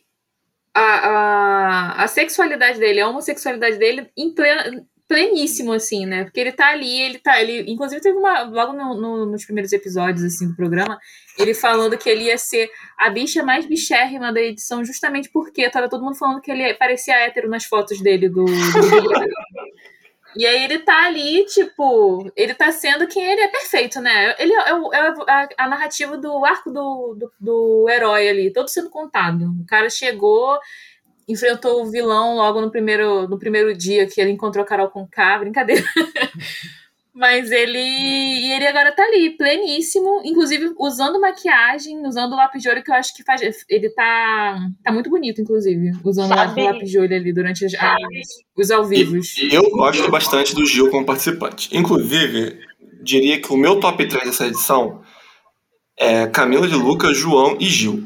a, 0.73 0.82
a, 0.82 2.04
a 2.04 2.08
sexualidade 2.08 2.80
dele, 2.80 3.02
a 3.02 3.08
homossexualidade 3.08 3.78
dele 3.78 4.10
em 4.17 4.34
plena, 4.34 4.86
pleníssimo, 5.08 5.73
assim, 5.73 6.06
né? 6.06 6.23
Porque 6.25 6.39
ele 6.39 6.52
tá 6.52 6.67
ali, 6.69 7.02
ele 7.02 7.17
tá. 7.19 7.41
Ele, 7.41 7.71
inclusive, 7.71 8.02
teve 8.02 8.17
uma. 8.17 8.43
Logo 8.43 8.73
no- 8.73 8.93
no- 8.99 9.25
nos 9.25 9.45
primeiros 9.45 9.71
episódios 9.73 10.23
assim, 10.23 10.49
do 10.49 10.56
programa, 10.56 10.99
ele 11.38 11.54
falando 11.54 11.97
que 11.97 12.10
ele 12.10 12.25
ia 12.25 12.38
ser 12.38 12.69
a 12.97 13.10
bicha 13.10 13.41
mais 13.41 13.65
bichérrima 13.65 14.32
da 14.32 14.41
edição, 14.41 14.84
justamente 14.86 15.30
porque 15.32 15.69
tava 15.69 15.89
todo 15.89 16.04
mundo 16.04 16.15
falando 16.17 16.41
que 16.41 16.52
ele 16.52 16.73
parecia 16.75 17.15
hétero 17.15 17.49
nas 17.49 17.63
fotos 17.65 17.99
dele 18.02 18.30
do, 18.30 18.45
do. 18.45 18.52
E 20.35 20.45
aí 20.45 20.63
ele 20.63 20.79
tá 20.79 21.05
ali, 21.07 21.43
tipo, 21.45 22.31
ele 22.35 22.53
tá 22.53 22.71
sendo 22.71 23.07
quem 23.07 23.23
ele 23.25 23.41
é 23.41 23.47
perfeito, 23.47 23.99
né? 23.99 24.35
Ele 24.37 24.53
é, 24.53 24.73
o- 24.75 24.93
é 24.93 24.99
a, 25.27 25.49
a 25.57 25.67
narrativa 25.67 26.17
do 26.17 26.45
arco 26.45 26.69
do, 26.71 27.15
do, 27.15 27.31
do 27.39 27.89
herói 27.89 28.29
ali, 28.29 28.53
todo 28.53 28.69
sendo 28.69 28.89
contado. 28.91 29.45
O 29.61 29.65
cara 29.65 29.89
chegou, 29.89 30.59
enfrentou 31.27 31.83
o 31.83 31.91
vilão 31.91 32.35
logo 32.37 32.61
no 32.61 32.71
primeiro, 32.71 33.27
no 33.29 33.39
primeiro 33.39 33.75
dia 33.75 34.07
que 34.07 34.21
ele 34.21 34.31
encontrou 34.31 34.65
Carol 34.65 34.89
com 34.89 35.07
K, 35.07 35.39
brincadeira. 35.39 35.83
Mas 37.19 37.51
ele. 37.51 37.77
E 37.77 38.51
ele 38.53 38.65
agora 38.65 38.93
tá 38.93 39.03
ali, 39.03 39.32
pleníssimo, 39.32 40.21
inclusive 40.23 40.73
usando 40.79 41.19
maquiagem, 41.19 42.08
usando 42.08 42.34
lápis 42.34 42.62
de 42.63 42.69
olho, 42.69 42.82
que 42.82 42.89
eu 42.89 42.95
acho 42.95 43.13
que 43.13 43.23
faz. 43.23 43.41
Ele 43.69 43.89
tá. 43.89 44.58
Tá 44.84 44.91
muito 44.93 45.10
bonito, 45.10 45.41
inclusive, 45.41 45.91
usando 46.05 46.29
Sabe- 46.29 46.63
lápis 46.63 46.89
de 46.89 46.97
olho 46.97 47.13
ali 47.13 47.34
durante 47.34 47.65
as, 47.65 47.73
as- 47.73 47.97
os 48.58 48.71
ao 48.71 48.86
vivos. 48.86 49.38
E 49.38 49.53
eu 49.53 49.69
gosto 49.69 50.10
bastante 50.10 50.55
do 50.55 50.65
Gil 50.65 50.89
como 50.89 51.05
participante. 51.05 51.69
Inclusive, 51.77 52.58
diria 53.03 53.41
que 53.41 53.51
o 53.51 53.58
meu 53.58 53.82
top 53.82 54.08
3 54.08 54.23
dessa 54.23 54.47
edição 54.47 55.01
é 55.97 56.25
Camila 56.27 56.67
de 56.69 56.75
Luca, 56.75 57.13
João 57.13 57.58
e 57.60 57.65
Gil. 57.65 58.01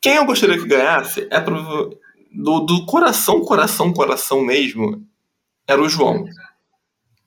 Quem 0.00 0.16
eu 0.16 0.24
gostaria 0.26 0.58
que 0.58 0.66
ganhasse 0.66 1.28
é 1.30 1.40
pro- 1.40 1.96
do, 2.34 2.60
do 2.60 2.86
coração, 2.86 3.40
coração, 3.40 3.92
coração 3.92 4.40
mesmo, 4.42 5.00
era 5.66 5.80
o 5.80 5.88
João. 5.88 6.24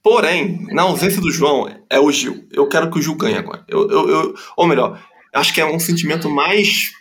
Porém, 0.03 0.65
na 0.73 0.83
ausência 0.83 1.21
do 1.21 1.31
João, 1.31 1.67
é 1.89 1.99
o 1.99 2.11
Gil. 2.11 2.47
Eu 2.51 2.67
quero 2.67 2.89
que 2.89 2.97
o 2.97 3.01
Gil 3.01 3.15
ganhe 3.15 3.37
agora. 3.37 3.63
Eu, 3.67 3.89
eu, 3.89 4.09
eu- 4.09 4.35
ou 4.57 4.67
melhor, 4.67 4.99
acho 5.33 5.53
que 5.53 5.61
é 5.61 5.65
um 5.65 5.79
sentimento 5.79 6.29
mais, 6.29 6.91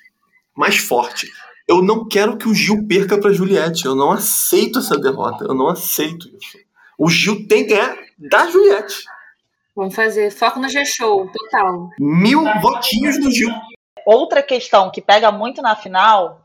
mais 0.54 0.76
forte. 0.76 1.26
Eu 1.66 1.80
não 1.82 2.06
quero 2.06 2.36
que 2.36 2.48
o 2.48 2.54
Gil 2.54 2.86
perca 2.86 3.18
pra 3.18 3.32
Juliette. 3.32 3.86
Eu 3.86 3.94
não 3.94 4.10
aceito 4.10 4.80
essa 4.80 4.98
derrota. 4.98 5.44
Eu 5.44 5.54
não 5.54 5.68
aceito 5.68 6.28
isso. 6.28 6.58
O 6.98 7.08
Gil 7.08 7.46
tem 7.48 7.64
que 7.66 7.74
ganhar 7.74 7.96
da 8.18 8.46
Juliette. 8.48 9.04
Vamos 9.74 9.94
fazer 9.94 10.30
foco 10.30 10.58
no 10.60 10.68
G-Show, 10.68 11.30
total. 11.32 11.88
Mil 11.98 12.42
votinhos 12.60 13.18
do 13.18 13.30
Gil. 13.30 13.50
Outra 14.04 14.42
questão 14.42 14.90
que 14.90 15.00
pega 15.00 15.30
muito 15.32 15.62
na 15.62 15.74
final 15.76 16.44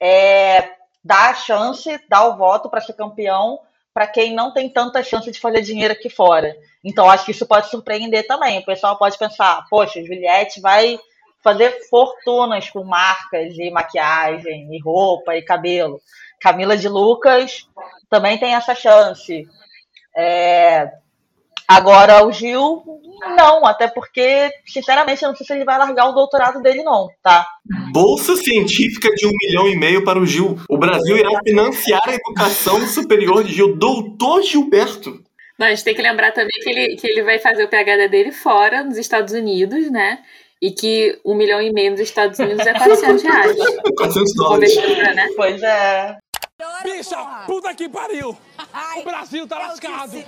é 0.00 0.70
dar 1.04 1.30
a 1.30 1.34
chance, 1.34 1.98
dar 2.08 2.26
o 2.28 2.36
voto 2.36 2.70
para 2.70 2.80
ser 2.80 2.92
campeão 2.94 3.58
para 3.98 4.06
quem 4.06 4.32
não 4.32 4.52
tem 4.52 4.68
tanta 4.68 5.02
chance 5.02 5.28
de 5.28 5.40
fazer 5.40 5.60
dinheiro 5.60 5.92
aqui 5.92 6.08
fora. 6.08 6.56
Então, 6.84 7.10
acho 7.10 7.24
que 7.24 7.32
isso 7.32 7.44
pode 7.44 7.68
surpreender 7.68 8.24
também. 8.28 8.60
O 8.60 8.64
pessoal 8.64 8.96
pode 8.96 9.18
pensar, 9.18 9.66
poxa, 9.68 10.00
Juliette 10.04 10.60
vai 10.60 10.96
fazer 11.42 11.80
fortunas 11.90 12.70
com 12.70 12.84
marcas 12.84 13.58
e 13.58 13.68
maquiagem, 13.72 14.72
e 14.72 14.80
roupa, 14.80 15.34
e 15.34 15.42
cabelo. 15.42 16.00
Camila 16.40 16.76
de 16.76 16.88
Lucas 16.88 17.68
também 18.08 18.38
tem 18.38 18.54
essa 18.54 18.72
chance. 18.72 19.48
É, 20.16 20.92
Agora, 21.68 22.24
o 22.26 22.32
Gil, 22.32 22.82
não, 23.36 23.66
até 23.66 23.88
porque, 23.88 24.50
sinceramente, 24.66 25.22
eu 25.22 25.28
não 25.28 25.36
sei 25.36 25.46
se 25.46 25.52
ele 25.52 25.66
vai 25.66 25.76
largar 25.76 26.08
o 26.08 26.14
doutorado 26.14 26.62
dele, 26.62 26.82
não, 26.82 27.08
tá? 27.22 27.46
Bolsa 27.92 28.36
científica 28.36 29.10
de 29.14 29.26
um 29.26 29.32
milhão 29.42 29.68
e 29.68 29.76
meio 29.76 30.02
para 30.02 30.18
o 30.18 30.24
Gil. 30.24 30.58
O 30.66 30.78
Brasil 30.78 31.18
irá 31.18 31.28
financiar 31.46 32.00
a 32.08 32.14
educação 32.14 32.86
superior 32.86 33.44
de 33.44 33.52
Gil. 33.52 33.76
Doutor 33.76 34.42
Gilberto. 34.42 35.22
Mas 35.58 35.68
a 35.68 35.74
gente 35.74 35.84
tem 35.84 35.94
que 35.94 36.00
lembrar 36.02 36.32
também 36.32 36.58
que 36.62 36.70
ele, 36.70 36.96
que 36.96 37.06
ele 37.06 37.22
vai 37.22 37.38
fazer 37.38 37.64
o 37.64 37.68
PHD 37.68 38.08
dele 38.08 38.32
fora, 38.32 38.82
nos 38.82 38.96
Estados 38.96 39.34
Unidos, 39.34 39.90
né? 39.90 40.20
E 40.62 40.70
que 40.70 41.20
um 41.24 41.34
milhão 41.34 41.60
e 41.60 41.70
meio 41.70 41.90
nos 41.90 42.00
Estados 42.00 42.38
Unidos 42.38 42.66
é 42.66 42.72
400 42.72 43.22
reais. 43.22 43.56
400 43.96 44.34
dólares. 44.34 44.76
Né? 44.76 45.28
Pois 45.36 45.62
é. 45.62 46.16
Bicha, 46.82 47.16
puta 47.46 47.74
que 47.74 47.88
pariu! 47.88 48.36
O 48.96 49.02
Brasil 49.04 49.46
tá 49.46 49.58
lascado! 49.58 50.24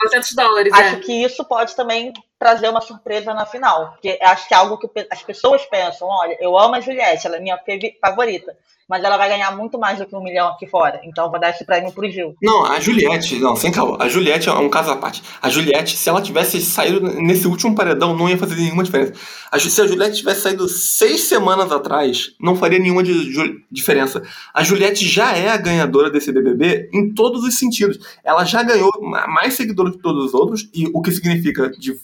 400 0.00 0.32
dólares, 0.32 0.72
Acho 0.72 0.96
é. 0.96 1.00
que 1.00 1.24
isso 1.24 1.44
pode 1.44 1.76
também 1.76 2.12
trazer 2.40 2.70
uma 2.70 2.80
surpresa 2.80 3.34
na 3.34 3.44
final. 3.44 3.90
Porque 3.92 4.18
acho 4.22 4.48
que 4.48 4.54
é 4.54 4.56
algo 4.56 4.78
que 4.78 4.88
as 5.10 5.22
pessoas 5.22 5.64
pensam: 5.66 6.08
olha, 6.08 6.36
eu 6.40 6.58
amo 6.58 6.74
a 6.74 6.80
Juliette, 6.80 7.26
ela 7.26 7.36
é 7.36 7.40
minha 7.40 7.60
favorita 8.00 8.56
mas 8.90 9.04
ela 9.04 9.16
vai 9.16 9.28
ganhar 9.28 9.56
muito 9.56 9.78
mais 9.78 10.00
do 10.00 10.04
que 10.04 10.16
um 10.16 10.22
milhão 10.22 10.48
aqui 10.48 10.66
fora. 10.66 11.00
Então 11.04 11.30
vou 11.30 11.38
dar 11.38 11.50
esse 11.50 11.64
prêmio 11.64 11.92
pro 11.92 12.10
Gil. 12.10 12.34
Não, 12.42 12.66
a 12.66 12.80
Juliette, 12.80 13.38
não, 13.38 13.54
sem 13.54 13.70
calma. 13.70 13.96
A 14.00 14.08
Juliette 14.08 14.48
é 14.48 14.52
um 14.52 14.68
caso 14.68 14.90
à 14.90 14.96
parte. 14.96 15.22
A 15.40 15.48
Juliette, 15.48 15.96
se 15.96 16.08
ela 16.08 16.20
tivesse 16.20 16.60
saído 16.60 17.00
nesse 17.00 17.46
último 17.46 17.72
paredão, 17.72 18.16
não 18.16 18.28
ia 18.28 18.36
fazer 18.36 18.56
nenhuma 18.56 18.82
diferença. 18.82 19.12
A, 19.52 19.60
se 19.60 19.80
a 19.80 19.86
Juliette 19.86 20.16
tivesse 20.16 20.40
saído 20.40 20.68
seis 20.68 21.20
semanas 21.20 21.70
atrás, 21.70 22.32
não 22.40 22.56
faria 22.56 22.80
nenhuma 22.80 23.04
de, 23.04 23.32
de, 23.32 23.64
diferença. 23.70 24.24
A 24.52 24.64
Juliette 24.64 25.06
já 25.06 25.36
é 25.36 25.50
a 25.50 25.56
ganhadora 25.56 26.10
desse 26.10 26.32
BBB 26.32 26.90
em 26.92 27.14
todos 27.14 27.44
os 27.44 27.56
sentidos. 27.56 27.96
Ela 28.24 28.44
já 28.44 28.60
ganhou 28.64 28.90
mais 29.00 29.54
seguidores 29.54 29.94
que 29.94 30.02
todos 30.02 30.24
os 30.24 30.34
outros, 30.34 30.68
e 30.74 30.90
o 30.92 31.00
que 31.00 31.12
significa, 31.12 31.70
de 31.70 31.96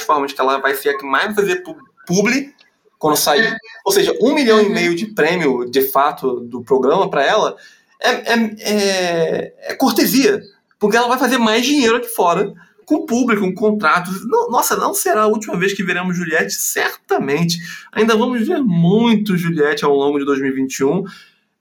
formas, 0.00 0.32
que 0.32 0.40
ela 0.40 0.58
vai 0.58 0.74
ser 0.74 0.90
a 0.90 0.98
que 0.98 1.04
mais 1.04 1.26
vai 1.26 1.34
fazer 1.34 1.62
publi 2.06 2.54
quando 2.98 3.16
sair. 3.16 3.56
Ou 3.84 3.92
seja, 3.92 4.16
um 4.20 4.34
milhão 4.34 4.60
e 4.60 4.68
meio 4.68 4.94
de 4.94 5.06
prêmio, 5.06 5.68
de 5.70 5.82
fato, 5.82 6.40
do 6.40 6.62
programa 6.62 7.10
para 7.10 7.24
ela 7.24 7.56
é, 8.00 8.10
é, 8.10 8.34
é, 8.60 9.54
é, 9.70 9.74
cortesia. 9.74 10.40
Porque 10.78 10.96
ela 10.96 11.08
vai 11.08 11.18
fazer 11.18 11.38
mais 11.38 11.64
dinheiro 11.64 11.96
aqui 11.96 12.08
fora, 12.08 12.52
com 12.84 13.06
público, 13.06 13.42
com 13.42 13.54
contratos. 13.54 14.26
Nossa, 14.50 14.76
não 14.76 14.94
será 14.94 15.22
a 15.22 15.26
última 15.26 15.56
vez 15.56 15.72
que 15.72 15.82
veremos 15.82 16.16
Juliette, 16.16 16.52
certamente. 16.52 17.58
Ainda 17.92 18.16
vamos 18.16 18.46
ver 18.46 18.62
muito 18.62 19.36
Juliette 19.36 19.84
ao 19.84 19.94
longo 19.94 20.18
de 20.18 20.24
2021 20.24 21.04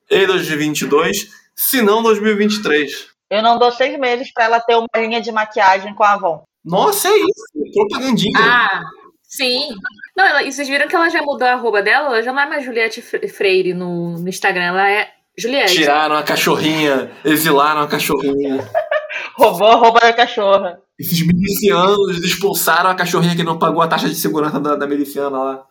e 0.10 0.28
2022, 0.28 1.30
se 1.56 1.82
não 1.82 2.04
2023. 2.04 3.08
Eu 3.30 3.42
não 3.42 3.58
dou 3.58 3.72
seis 3.72 3.98
meses 3.98 4.32
para 4.32 4.46
ela 4.46 4.60
ter 4.60 4.76
uma 4.76 4.88
linha 4.96 5.22
de 5.22 5.32
maquiagem 5.32 5.94
com 5.96 6.04
a 6.04 6.14
Avon. 6.14 6.44
Nossa, 6.63 7.10
é 7.10 7.12
isso. 7.12 7.73
Propagandinha. 7.73 8.39
Ah, 8.39 8.82
sim. 9.23 9.69
Não, 10.15 10.26
ela, 10.26 10.43
e 10.43 10.52
vocês 10.52 10.67
viram 10.67 10.88
que 10.88 10.95
ela 10.95 11.10
já 11.10 11.21
mudou 11.21 11.47
a 11.47 11.54
arroba 11.54 11.82
dela? 11.82 12.08
Ela 12.08 12.21
já 12.21 12.32
não 12.32 12.41
é 12.41 12.47
mais 12.47 12.63
Juliette 12.63 13.02
Freire 13.02 13.73
no, 13.73 14.17
no 14.17 14.30
Instagram, 14.30 14.63
ela 14.63 14.89
é 14.89 15.10
Juliette. 15.38 15.73
Tiraram 15.73 16.15
a 16.15 16.23
cachorrinha, 16.23 17.12
exilaram 17.26 17.82
a 17.82 17.88
cachorrinha. 17.88 18.67
Roubou 19.36 19.67
a 19.67 19.76
roupa 19.76 19.99
da 19.99 20.13
cachorra. 20.13 20.80
Esses 20.97 21.26
milicianos 21.26 22.23
expulsaram 22.23 22.89
a 22.89 22.95
cachorrinha 22.95 23.36
que 23.36 23.43
não 23.43 23.58
pagou 23.58 23.82
a 23.82 23.88
taxa 23.88 24.08
de 24.08 24.15
segurança 24.15 24.60
da, 24.60 24.76
da 24.76 24.88
miliciana 24.88 25.38
lá. 25.38 25.63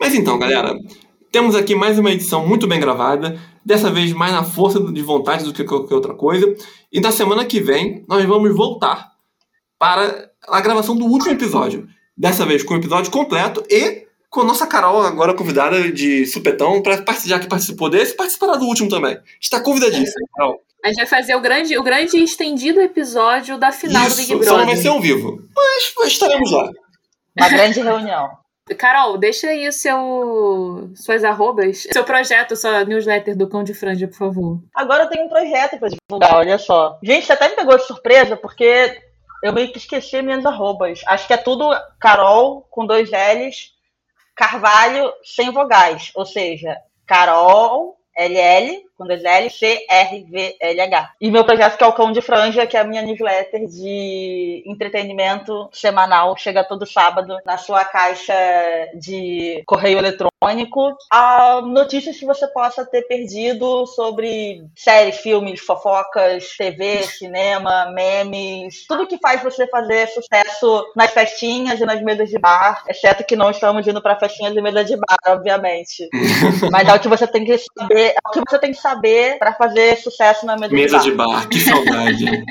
Mas 0.00 0.14
então, 0.14 0.38
galera, 0.38 0.74
temos 1.30 1.54
aqui 1.54 1.74
mais 1.74 1.98
uma 1.98 2.10
edição 2.10 2.46
muito 2.46 2.66
bem 2.66 2.80
gravada, 2.80 3.38
dessa 3.64 3.90
vez 3.90 4.12
mais 4.12 4.32
na 4.32 4.42
força 4.42 4.80
de 4.80 5.02
vontade 5.02 5.44
do 5.44 5.52
que 5.52 5.64
qualquer 5.64 5.94
outra 5.94 6.14
coisa. 6.14 6.52
E 6.92 7.00
na 7.00 7.12
semana 7.12 7.44
que 7.44 7.60
vem 7.60 8.04
nós 8.08 8.24
vamos 8.24 8.54
voltar 8.54 9.13
para 9.84 10.30
a 10.48 10.62
gravação 10.62 10.96
do 10.96 11.04
último 11.04 11.32
episódio. 11.32 11.86
Dessa 12.16 12.46
vez 12.46 12.62
com 12.62 12.72
o 12.72 12.78
episódio 12.78 13.12
completo 13.12 13.62
e 13.68 14.06
com 14.30 14.40
a 14.40 14.44
nossa 14.44 14.66
Carol, 14.66 15.02
agora 15.02 15.34
convidada 15.34 15.92
de 15.92 16.24
supetão, 16.24 16.80
para 16.80 17.02
participar, 17.02 17.38
que 17.38 17.46
participou 17.46 17.90
desse, 17.90 18.16
participará 18.16 18.56
do 18.56 18.64
último 18.64 18.88
também. 18.88 19.18
Está 19.38 19.60
convidadíssima, 19.60 20.26
Carol. 20.34 20.58
A 20.82 20.88
gente 20.88 20.96
vai 20.96 21.06
fazer 21.06 21.34
o 21.34 21.40
grande, 21.40 21.76
o 21.76 21.82
grande 21.82 22.16
estendido 22.16 22.80
episódio 22.80 23.58
da 23.58 23.72
final 23.72 24.06
Isso, 24.06 24.16
do 24.16 24.20
Big 24.22 24.30
Brother. 24.36 24.48
Só 24.48 24.58
não 24.58 24.66
vai 24.66 24.76
ser 24.76 24.88
ao 24.88 25.00
vivo, 25.02 25.42
mas 25.98 26.12
estaremos 26.12 26.50
lá. 26.50 26.70
Uma 27.38 27.48
grande 27.50 27.80
reunião. 27.80 28.30
Carol, 28.78 29.18
deixa 29.18 29.48
aí 29.48 29.68
o 29.68 29.72
seu, 29.72 30.90
suas 30.94 31.22
arrobas, 31.24 31.86
seu 31.92 32.04
projeto, 32.04 32.56
sua 32.56 32.86
newsletter 32.86 33.36
do 33.36 33.46
Cão 33.50 33.62
de 33.62 33.74
Franja, 33.74 34.08
por 34.08 34.16
favor. 34.16 34.58
Agora 34.74 35.04
eu 35.04 35.08
tenho 35.10 35.26
um 35.26 35.28
projeto 35.28 35.78
para 35.78 35.90
divulgar, 35.90 36.36
olha 36.36 36.56
só. 36.56 36.98
Gente, 37.02 37.26
você 37.26 37.34
até 37.34 37.50
me 37.50 37.56
pegou 37.56 37.76
de 37.76 37.86
surpresa, 37.86 38.34
porque 38.34 38.98
eu 39.44 39.52
meio 39.52 39.70
que 39.70 39.76
esqueci 39.76 40.22
minhas 40.22 40.46
arrobas. 40.46 41.02
Acho 41.06 41.26
que 41.26 41.34
é 41.34 41.36
tudo 41.36 41.68
Carol 42.00 42.62
com 42.70 42.86
dois 42.86 43.10
L's, 43.10 43.74
Carvalho 44.34 45.12
sem 45.22 45.52
vogais. 45.52 46.10
Ou 46.14 46.24
seja, 46.24 46.78
Carol, 47.06 47.98
LL, 48.16 48.82
com 49.04 49.08
dois 49.08 49.22
L, 49.22 49.50
C, 49.50 49.86
R, 49.88 50.24
V, 50.24 50.56
L, 50.58 50.80
H. 50.80 51.10
E 51.20 51.30
meu 51.30 51.44
projeto 51.44 51.76
que 51.76 51.84
é 51.84 51.86
o 51.86 51.92
Cão 51.92 52.10
de 52.10 52.22
Franja, 52.22 52.66
que 52.66 52.76
é 52.76 52.80
a 52.80 52.84
minha 52.84 53.02
newsletter 53.02 53.66
de 53.66 54.64
entretenimento 54.66 55.68
semanal, 55.72 56.34
chega 56.36 56.64
todo 56.64 56.86
sábado 56.86 57.36
na 57.44 57.58
sua 57.58 57.84
caixa 57.84 58.34
de 58.94 59.62
correio 59.66 59.98
eletrônico. 59.98 60.96
A 61.10 61.60
notícias 61.62 62.16
que 62.18 62.26
você 62.26 62.46
possa 62.48 62.84
ter 62.84 63.02
perdido 63.02 63.86
sobre 63.86 64.64
séries, 64.76 65.18
filmes, 65.18 65.60
fofocas, 65.60 66.54
TV, 66.56 67.02
cinema, 67.02 67.90
memes, 67.92 68.86
tudo 68.86 69.06
que 69.06 69.18
faz 69.18 69.42
você 69.42 69.66
fazer 69.66 70.08
sucesso 70.08 70.84
nas 70.96 71.10
festinhas 71.10 71.80
e 71.80 71.84
nas 71.84 72.02
mesas 72.02 72.28
de 72.28 72.38
bar, 72.38 72.84
exceto 72.88 73.24
que 73.24 73.36
não 73.36 73.50
estamos 73.50 73.86
indo 73.86 74.02
para 74.02 74.18
festinhas 74.18 74.54
e 74.54 74.60
mesas 74.60 74.86
de 74.86 74.96
bar, 74.96 75.16
obviamente. 75.26 76.08
Mas 76.70 76.88
é 76.88 76.94
o 76.94 77.00
que 77.00 77.08
você 77.08 77.26
tem 77.26 77.44
que 77.44 77.58
saber, 77.58 78.10
é 78.10 78.28
o 78.28 78.30
que 78.30 78.40
você 78.48 78.58
tem 78.58 78.70
que 78.70 78.78
saber 78.78 78.93
para 79.38 79.54
fazer 79.54 79.96
sucesso 79.96 80.46
na 80.46 80.56
mesa, 80.56 80.74
mesa 80.74 80.98
de 80.98 81.12
bar. 81.12 81.26
de 81.26 81.32
bar. 81.34 81.48
Que 81.48 81.60
saudade. 81.60 82.24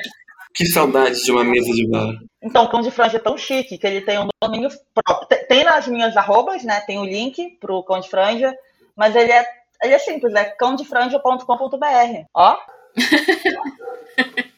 que 0.55 0.65
saudade 0.65 1.23
de 1.23 1.31
uma 1.31 1.43
mesa 1.43 1.71
de 1.71 1.87
bar. 1.89 2.13
Então, 2.41 2.65
o 2.65 2.69
Cão 2.69 2.81
de 2.81 2.91
Franja 2.91 3.17
é 3.17 3.19
tão 3.19 3.37
chique 3.37 3.77
que 3.77 3.87
ele 3.87 4.01
tem 4.01 4.19
um 4.19 4.27
domínio 4.41 4.69
próprio. 4.93 5.39
Tem 5.47 5.63
nas 5.63 5.87
minhas 5.87 6.15
arrobas, 6.17 6.63
né? 6.63 6.81
Tem 6.81 6.99
o 6.99 7.05
link 7.05 7.57
pro 7.59 7.83
Cão 7.83 7.99
de 7.99 8.09
Franja, 8.09 8.53
mas 8.95 9.15
ele 9.15 9.31
é, 9.31 9.45
ele 9.81 9.93
é 9.93 9.99
simples, 9.99 10.33
é 10.35 10.45
cãodefranja.com.br. 10.45 12.25
Ó. 12.33 12.57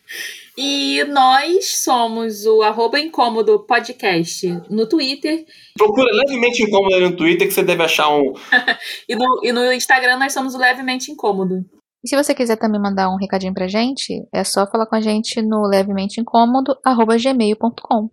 E 0.58 1.04
nós 1.10 1.84
somos 1.84 2.46
o 2.46 2.62
arroba 2.62 2.98
incômodo 2.98 3.60
podcast 3.60 4.48
no 4.70 4.88
Twitter. 4.88 5.46
Procura 5.78 6.10
levemente 6.14 6.64
incômodo 6.64 6.98
no 7.02 7.16
Twitter 7.16 7.46
que 7.46 7.54
você 7.54 7.62
deve 7.62 7.84
achar 7.84 8.10
um. 8.10 8.34
e, 9.10 9.16
no, 9.16 9.42
e 9.44 9.52
no 9.52 9.74
Instagram 9.74 10.18
nós 10.18 10.32
somos 10.32 10.56
o 10.56 10.58
levemente 10.58 11.12
incômodo. 11.12 11.66
E 12.06 12.08
se 12.08 12.16
você 12.16 12.36
quiser 12.36 12.56
também 12.56 12.80
mandar 12.80 13.10
um 13.10 13.18
recadinho 13.18 13.52
pra 13.52 13.68
gente, 13.68 14.24
é 14.32 14.44
só 14.44 14.68
falar 14.68 14.86
com 14.86 14.96
a 14.96 15.02
gente 15.02 15.42
no 15.42 15.66
levemente 15.66 16.22
incômodo, 16.22 16.78
arroba 16.86 17.18
gmail.com. 17.18 18.12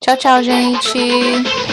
Tchau, 0.00 0.16
tchau, 0.16 0.42
gente! 0.42 1.67